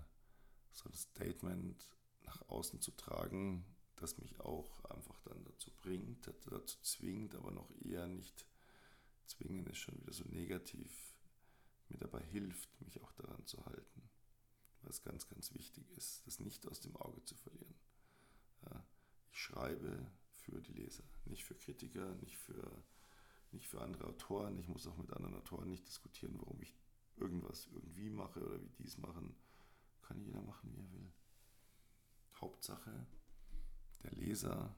so 0.72 0.88
ein 0.88 0.94
Statement 0.94 1.82
nach 2.24 2.48
außen 2.48 2.80
zu 2.80 2.90
tragen, 2.92 3.64
das 3.96 4.18
mich 4.18 4.38
auch 4.40 4.84
einfach 4.86 5.18
dann 5.20 5.44
dazu 5.44 5.70
bringt, 5.70 6.26
dazu 6.26 6.78
zwingt, 6.82 7.34
aber 7.34 7.52
noch 7.52 7.70
eher 7.80 8.06
nicht 8.06 8.46
zwingen 9.26 9.66
ist 9.66 9.78
schon 9.78 9.98
wieder 10.00 10.12
so 10.12 10.24
negativ, 10.24 11.14
mir 11.88 11.98
dabei 11.98 12.22
hilft, 12.22 12.68
mich 12.82 13.00
auch 13.00 13.12
daran 13.12 13.46
zu 13.46 13.64
halten. 13.64 14.10
Was 14.86 15.02
ganz, 15.02 15.28
ganz 15.28 15.54
wichtig 15.54 15.90
ist, 15.96 16.26
das 16.26 16.40
nicht 16.40 16.66
aus 16.68 16.80
dem 16.80 16.96
Auge 16.96 17.24
zu 17.24 17.34
verlieren. 17.34 17.74
Ich 19.30 19.38
schreibe 19.38 20.06
für 20.32 20.60
die 20.60 20.72
Leser, 20.72 21.04
nicht 21.24 21.44
für 21.44 21.54
Kritiker, 21.54 22.14
nicht 22.16 22.36
für 22.36 22.84
nicht 23.54 23.68
für 23.68 23.80
andere 23.80 24.08
Autoren. 24.08 24.58
Ich 24.58 24.68
muss 24.68 24.86
auch 24.86 24.96
mit 24.96 25.12
anderen 25.12 25.36
Autoren 25.36 25.70
nicht 25.70 25.86
diskutieren, 25.86 26.34
warum 26.38 26.60
ich 26.60 26.74
irgendwas 27.16 27.68
irgendwie 27.72 28.10
mache 28.10 28.44
oder 28.44 28.60
wie 28.60 28.70
die 28.70 28.84
es 28.84 28.98
machen. 28.98 29.34
Kann 30.02 30.20
jeder 30.20 30.42
machen, 30.42 30.70
wie 30.74 30.80
er 30.80 30.92
will. 30.92 31.12
Hauptsache, 32.40 33.06
der 34.02 34.12
Leser 34.12 34.74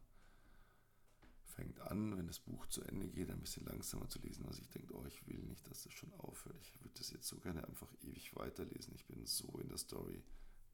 fängt 1.57 1.81
an, 1.81 2.17
wenn 2.17 2.27
das 2.27 2.39
Buch 2.39 2.67
zu 2.67 2.83
Ende 2.83 3.09
geht, 3.09 3.31
ein 3.31 3.41
bisschen 3.41 3.65
langsamer 3.65 4.09
zu 4.09 4.21
lesen, 4.21 4.45
was 4.47 4.59
ich 4.59 4.69
denke, 4.69 4.95
oh, 4.95 5.05
ich 5.07 5.27
will 5.27 5.43
nicht, 5.45 5.67
dass 5.69 5.83
das 5.83 5.93
schon 5.93 6.13
aufhört. 6.15 6.61
Ich 6.61 6.81
würde 6.81 6.95
das 6.99 7.11
jetzt 7.11 7.27
so 7.27 7.39
gerne 7.39 7.67
einfach 7.67 7.93
ewig 8.03 8.37
weiterlesen. 8.37 8.95
Ich 8.95 9.07
bin 9.07 9.25
so 9.25 9.59
in 9.59 9.69
der 9.69 9.79
Story. 9.79 10.23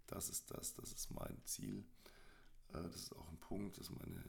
Das 0.08 0.28
ist 0.28 0.50
das, 0.50 0.74
das 0.74 0.92
ist 0.92 1.10
mein 1.12 1.40
Ziel. 1.44 1.84
Äh, 2.68 2.82
das 2.82 2.96
ist 2.96 3.12
auch 3.16 3.28
ein 3.28 3.38
Punkt, 3.38 3.78
dass 3.78 3.90
meine 3.90 4.24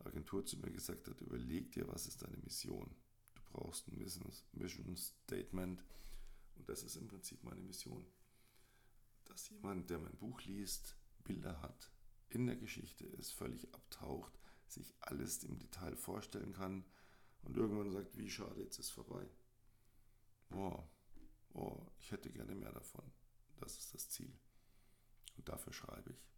Agentur 0.00 0.44
zu 0.44 0.58
mir 0.58 0.70
gesagt 0.70 1.08
hat, 1.08 1.20
überleg 1.20 1.70
dir, 1.72 1.86
was 1.88 2.06
ist 2.06 2.22
deine 2.22 2.36
Mission. 2.38 2.94
Du 3.34 3.42
brauchst 3.52 3.88
ein 3.88 3.98
Mission 3.98 4.96
Statement 4.96 5.84
und 6.56 6.68
das 6.68 6.82
ist 6.82 6.96
im 6.96 7.06
Prinzip 7.06 7.42
meine 7.44 7.62
Mission. 7.62 8.04
Dass 9.26 9.48
jemand, 9.48 9.90
der 9.90 10.00
mein 10.00 10.16
Buch 10.16 10.42
liest, 10.42 10.96
Bilder 11.22 11.60
hat, 11.62 11.92
in 12.30 12.46
der 12.46 12.56
Geschichte 12.56 13.06
ist, 13.06 13.32
völlig 13.32 13.72
abtaucht, 13.74 14.37
sich 14.72 14.94
alles 15.00 15.42
im 15.44 15.58
Detail 15.58 15.96
vorstellen 15.96 16.52
kann 16.52 16.84
und 17.42 17.56
irgendwann 17.56 17.90
sagt, 17.90 18.16
wie 18.16 18.30
schade, 18.30 18.62
jetzt 18.62 18.78
ist 18.78 18.90
vorbei. 18.90 19.28
Oh, 20.50 20.82
oh, 21.54 21.86
ich 21.98 22.10
hätte 22.10 22.30
gerne 22.30 22.54
mehr 22.54 22.72
davon. 22.72 23.04
Das 23.56 23.78
ist 23.78 23.94
das 23.94 24.08
Ziel. 24.08 24.32
Und 25.36 25.48
dafür 25.48 25.72
schreibe 25.72 26.10
ich. 26.10 26.28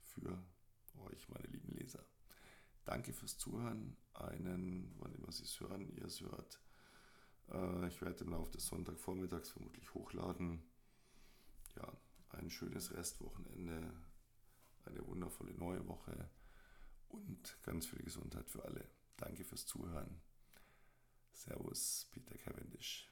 Für 0.00 0.42
euch, 0.98 1.28
meine 1.28 1.46
lieben 1.48 1.72
Leser. 1.72 2.04
Danke 2.84 3.12
fürs 3.12 3.38
Zuhören. 3.38 3.96
Einen, 4.14 4.94
wann 4.98 5.14
immer 5.14 5.32
Sie 5.32 5.44
es 5.44 5.58
hören, 5.60 5.88
ihr 5.88 6.04
es 6.04 6.20
hört, 6.20 6.60
Äh, 7.48 7.88
ich 7.88 8.00
werde 8.00 8.24
im 8.24 8.30
Laufe 8.30 8.52
des 8.52 8.66
Sonntagvormittags 8.66 9.50
vermutlich 9.50 9.92
hochladen. 9.94 10.62
Ja, 11.76 11.92
ein 12.30 12.50
schönes 12.50 12.92
Restwochenende, 12.94 13.92
eine 14.84 15.06
wundervolle 15.06 15.52
neue 15.54 15.86
Woche 15.88 16.30
und 17.12 17.56
ganz 17.62 17.86
viel 17.86 18.02
Gesundheit 18.02 18.48
für 18.48 18.64
alle. 18.64 18.88
Danke 19.16 19.44
fürs 19.44 19.66
Zuhören. 19.66 20.20
Servus, 21.32 22.08
Peter 22.10 22.36
Cavendish. 22.36 23.11